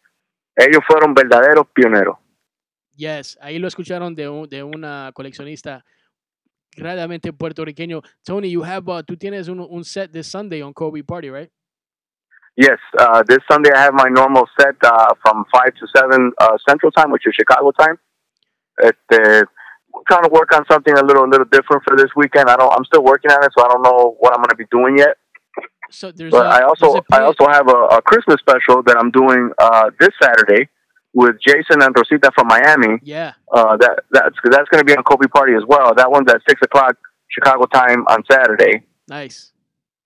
[0.54, 2.18] Ellos fueron verdaderos pioneros.
[2.96, 5.86] Yes, ahí lo escucharon de, un, de una coleccionista
[6.78, 8.02] grandemente puertorriqueño.
[8.24, 11.50] Tony, you have, uh, tú tienes un, un set this Sunday on Kobe Party, right?
[12.56, 16.56] Yes, uh, this Sunday I have my normal set uh, from five to seven uh,
[16.68, 17.98] Central Time, which is Chicago time.
[18.82, 19.44] Este,
[19.94, 22.48] I'm trying to work on something a little, a little different for this weekend.
[22.48, 22.72] I don't.
[22.72, 24.98] I'm still working on it, so I don't know what I'm going to be doing
[24.98, 25.16] yet.
[25.90, 29.10] So there's But a, I also, I also have a, a Christmas special that I'm
[29.10, 30.68] doing uh, this Saturday
[31.14, 32.98] with Jason and Rosita from Miami.
[33.02, 33.32] yeah.
[33.52, 35.94] Uh, that that's that's going to be on Kobe Party as well.
[35.94, 36.96] That one's at six o'clock
[37.28, 38.84] Chicago time on Saturday.
[39.08, 39.52] Nice.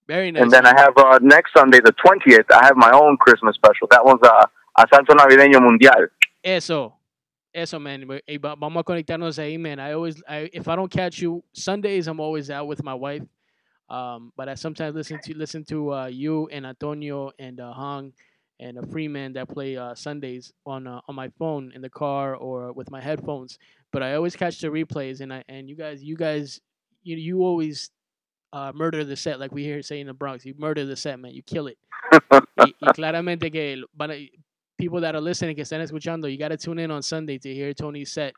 [0.08, 0.42] Very nice.
[0.42, 2.46] And then I have uh, next Sunday, the twentieth.
[2.52, 3.86] I have my own Christmas special.
[3.90, 4.46] That one's uh,
[4.92, 6.06] Santo Navideño Mundial.
[6.42, 6.94] Eso.
[7.54, 8.06] Eso, man.
[8.08, 9.78] Va- Vamos a conectarnos ahí, man.
[9.78, 13.22] I always, I, if I don't catch you Sundays, I'm always out with my wife.
[13.90, 18.12] Um, but I sometimes listen to listen to uh, you and Antonio and uh, Hong
[18.62, 22.34] and a Freeman that play uh, Sundays on uh, on my phone in the car
[22.36, 23.58] or with my headphones.
[23.92, 26.60] But I always catch the replays, and I and you guys, you guys,
[27.02, 27.90] you you always
[28.52, 30.46] uh, murder the set, like we hear say in the Bronx.
[30.46, 31.32] You murder the set, man.
[31.32, 31.78] You kill it.
[32.58, 34.10] y, y claramente que van
[34.78, 37.52] people that are listening, que están escuchando, you got to tune in on Sunday to
[37.52, 38.34] hear Tony's set.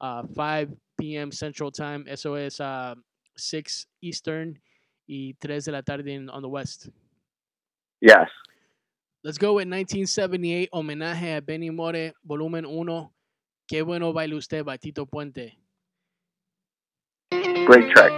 [0.00, 1.30] Uh, 5 p.m.
[1.30, 2.06] Central Time.
[2.08, 2.94] Eso es uh,
[3.36, 4.58] 6 Eastern
[5.06, 6.88] y 3 de la tarde in, on the West.
[8.00, 8.28] Yes.
[9.24, 13.08] Let's go with 1978, homenaje a Benny More, volumen 1.
[13.68, 15.56] Qué bueno baila usted, Batito Puente.
[17.30, 18.12] Great track.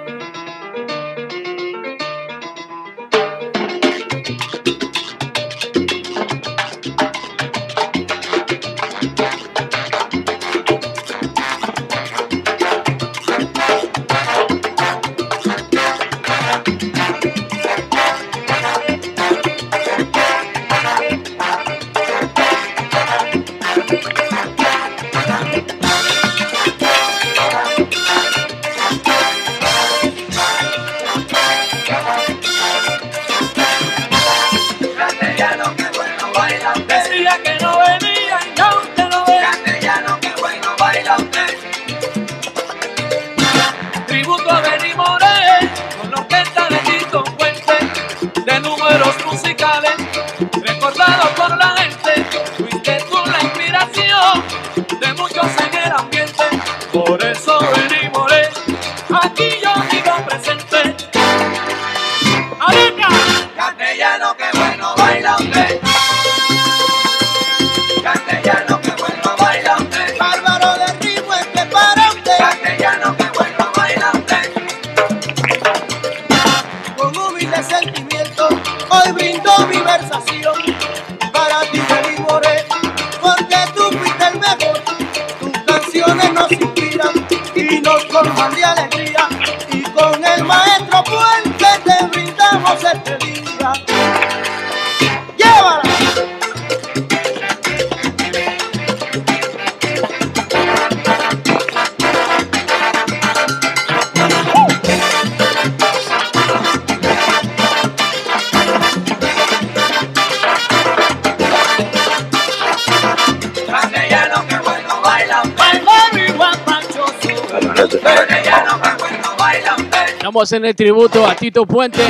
[120.34, 122.02] Estamos en el tributo a Tito Puente.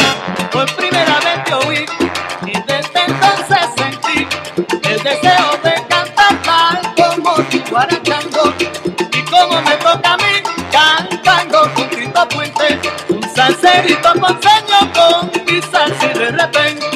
[0.51, 1.85] Por primera vez te oí
[2.47, 4.27] y desde entonces sentí
[4.89, 8.55] el deseo de cantar tal como tú guarachando
[9.13, 10.43] y como me toca a mí
[10.73, 12.81] cantando con Tito Puente
[13.11, 16.94] un salserito ponceño con mi salsa y de repente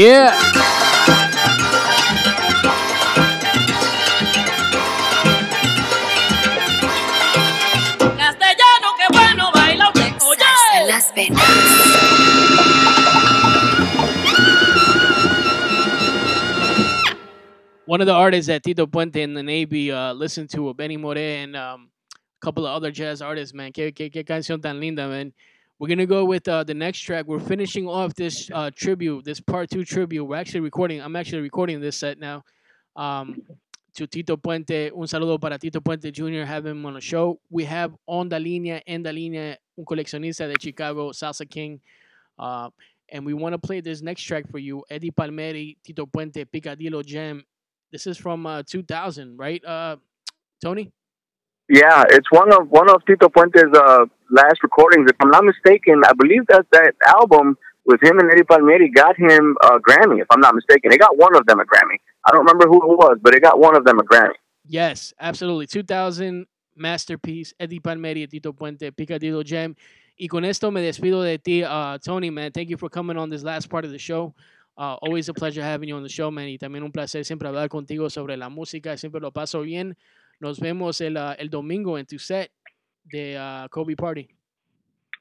[0.00, 0.32] Yeah.
[8.16, 10.18] Castellano, qué bueno baila usted.
[10.18, 10.88] Salsa en Oye.
[10.88, 11.42] las venas.
[17.84, 21.18] One of the artists that Tito Puente and the Navy uh, listened to, Benny More
[21.18, 23.70] and um, a couple of other jazz artists, man.
[23.72, 25.34] Que, que, que canción tan linda, man.
[25.80, 27.24] We're gonna go with uh, the next track.
[27.26, 30.22] We're finishing off this uh, tribute, this part two tribute.
[30.22, 31.00] We're actually recording.
[31.00, 32.44] I'm actually recording this set now.
[32.96, 33.40] Um,
[33.94, 36.44] to Tito Puente, un saludo para Tito Puente Jr.
[36.44, 37.40] Have him on the show.
[37.48, 41.80] We have on la línea, en la línea, un coleccionista de Chicago, Salsa King.
[42.38, 42.68] Uh,
[43.10, 47.02] and we want to play this next track for you, Eddie Palmieri, Tito Puente, Picadillo
[47.02, 47.42] Jam.
[47.90, 49.96] This is from uh, 2000, right, uh,
[50.62, 50.92] Tony?
[51.72, 55.08] Yeah, it's one of one of Tito Puente's uh, last recordings.
[55.08, 57.56] If I'm not mistaken, I believe that that album
[57.86, 60.20] with him and Eddie Palmieri got him a Grammy.
[60.20, 62.02] If I'm not mistaken, they got one of them a Grammy.
[62.26, 64.34] I don't remember who it was, but it got one of them a Grammy.
[64.66, 65.68] Yes, absolutely.
[65.68, 66.44] 2000
[66.74, 69.76] masterpiece, Eddie Palmieri, Tito Puente, Picadillo Jam.
[70.18, 72.50] Y con esto me despido de ti, uh, Tony, man.
[72.50, 74.34] Thank you for coming on this last part of the show.
[74.76, 76.48] Uh, always a pleasure having you on the show, man.
[76.48, 78.96] Y también un placer siempre hablar contigo sobre la música.
[78.96, 79.96] Siempre lo paso bien.
[80.40, 82.50] Nos vemos el, uh, el domingo en tu set
[83.04, 84.26] de uh, Kobe Party.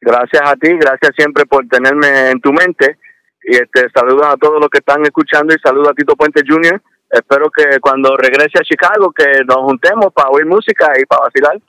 [0.02, 2.98] Gracias a ti, gracias siempre por tenerme en tu mente.
[3.44, 6.82] Y este, saludos a todos los que están escuchando y saludos a Tito Puente Jr.
[7.10, 11.60] Espero que cuando regrese a Chicago que nos juntemos para oír música y para vacilar.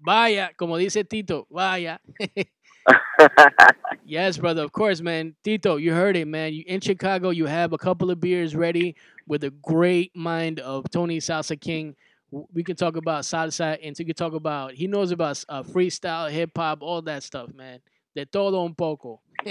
[0.00, 2.00] Vaya, como dice Tito, vaya.
[4.04, 4.64] yes, brother.
[4.64, 5.34] Of course, man.
[5.42, 6.52] Tito, you heard it, man.
[6.66, 11.18] In Chicago, you have a couple of beers ready with a great mind of Tony
[11.18, 11.94] Salsa King.
[12.30, 14.74] We can talk about salsa, and we can talk about.
[14.74, 17.80] He knows about uh, freestyle, hip hop, all that stuff, man.
[18.14, 19.20] De todo un poco.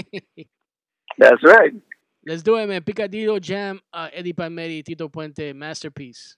[1.18, 1.74] That's right.
[2.26, 2.82] Let's do it, man.
[2.82, 6.36] Picadillo Jam, uh, Eddie Palmieri, Tito Puente, masterpiece.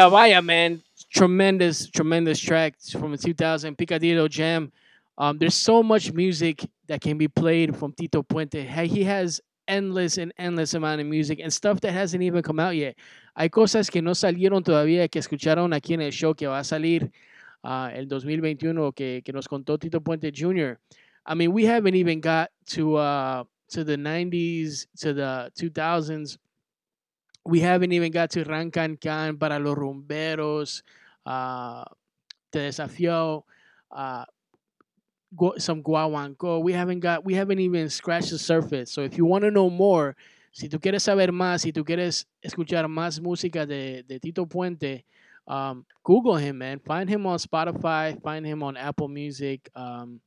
[0.00, 0.82] Vaya, vaya, man.
[1.12, 4.72] Tremendous, tremendous track from the 2000 Picadillo Jam.
[5.18, 8.64] Um, there's so much music that can be played from Tito Puente.
[8.86, 12.76] He has endless and endless amount of music and stuff that hasn't even come out
[12.76, 12.96] yet.
[13.36, 16.64] Hay cosas que no salieron todavía que escucharon aquí en el show que va a
[16.64, 17.10] salir
[17.62, 20.78] uh, el 2021 que, que nos contó Tito Puente Jr.
[21.26, 26.38] I mean, we haven't even got to uh, to the 90s, to the 2000s.
[27.44, 30.82] We haven't even got to Ran Kan Kan para los rumberos,
[31.26, 31.84] uh,
[32.52, 33.44] Te Desafió,
[33.90, 34.24] uh,
[35.58, 36.62] some guaguancó.
[36.62, 38.90] We haven't got, we haven't even scratched the surface.
[38.92, 40.16] So if you want to know more,
[40.52, 45.04] si tú quieres saber más, si tú quieres escuchar más música de, de Tito Puente,
[45.46, 46.80] um, Google him, man.
[46.80, 50.20] Find him on Spotify, find him on Apple Music, um,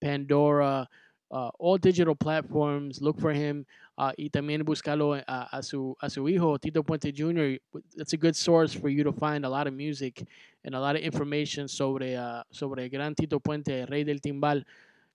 [0.00, 0.88] Pandora,
[1.30, 3.00] uh, all digital platforms.
[3.00, 3.66] Look for him.
[3.96, 7.60] Uh, y también buscarlo a, a, su, a su hijo, Tito Puente Jr.
[7.96, 10.26] That's a good source for you to find a lot of music
[10.64, 14.64] and a lot of information sobre, uh, sobre el gran Tito Puente, rey del timbal.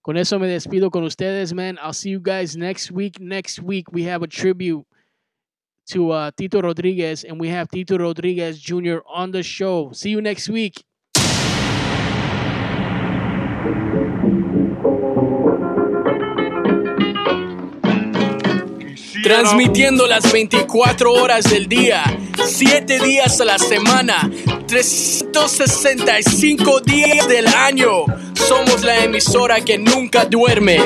[0.04, 1.80] Con eso me despido con ustedes, man.
[1.82, 3.20] I'll see you guys next week.
[3.20, 4.86] Next week, we have a tribute
[5.88, 8.98] to uh, Tito Rodriguez, and we have Tito Rodriguez Jr.
[9.08, 9.92] on the show.
[9.94, 10.84] See you next week.
[19.26, 22.04] Transmitiendo las 24 horas del día,
[22.46, 24.30] 7 días a la semana,
[24.68, 28.06] 365 días del año.
[28.36, 30.78] Somos la emisora que nunca duerme.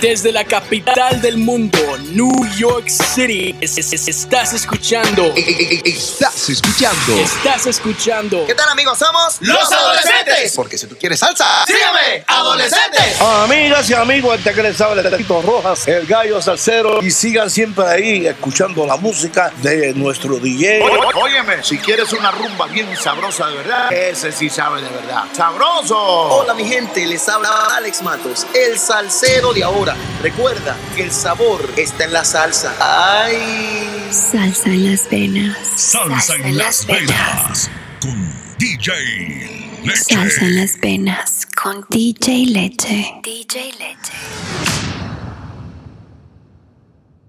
[0.00, 1.78] Desde la capital del mundo,
[2.12, 5.30] New York City, es- es- es- estás escuchando.
[5.34, 7.16] Estás escuchando.
[7.20, 8.46] Estás escuchando.
[8.46, 8.98] ¿Qué tal amigos?
[8.98, 10.54] Somos Los Adolescentes.
[10.56, 13.20] Porque si tú quieres salsa, Sígame, adolescentes.
[13.20, 17.02] Amigas y amigos, este que les habla de Tito Rojas, el gallo salsero.
[17.02, 20.80] Y sigan siempre ahí escuchando la música de nuestro DJ.
[21.14, 25.24] Óyeme, si quieres una rumba bien sabrosa de verdad, ese sí sabe de verdad.
[25.36, 25.96] ¡Sabroso!
[25.98, 29.89] Hola mi gente, les habla Alex Matos, el salsero de ahora.
[30.22, 32.74] Recuerda que el sabor está en la salsa.
[32.80, 34.08] ¡Ay!
[34.10, 35.56] Salsa en las venas.
[35.76, 38.92] Salsa en las venas con DJ
[39.84, 40.14] Leche.
[40.14, 43.14] Salsa en las venas con DJ Leche.
[43.22, 44.79] DJ Leche.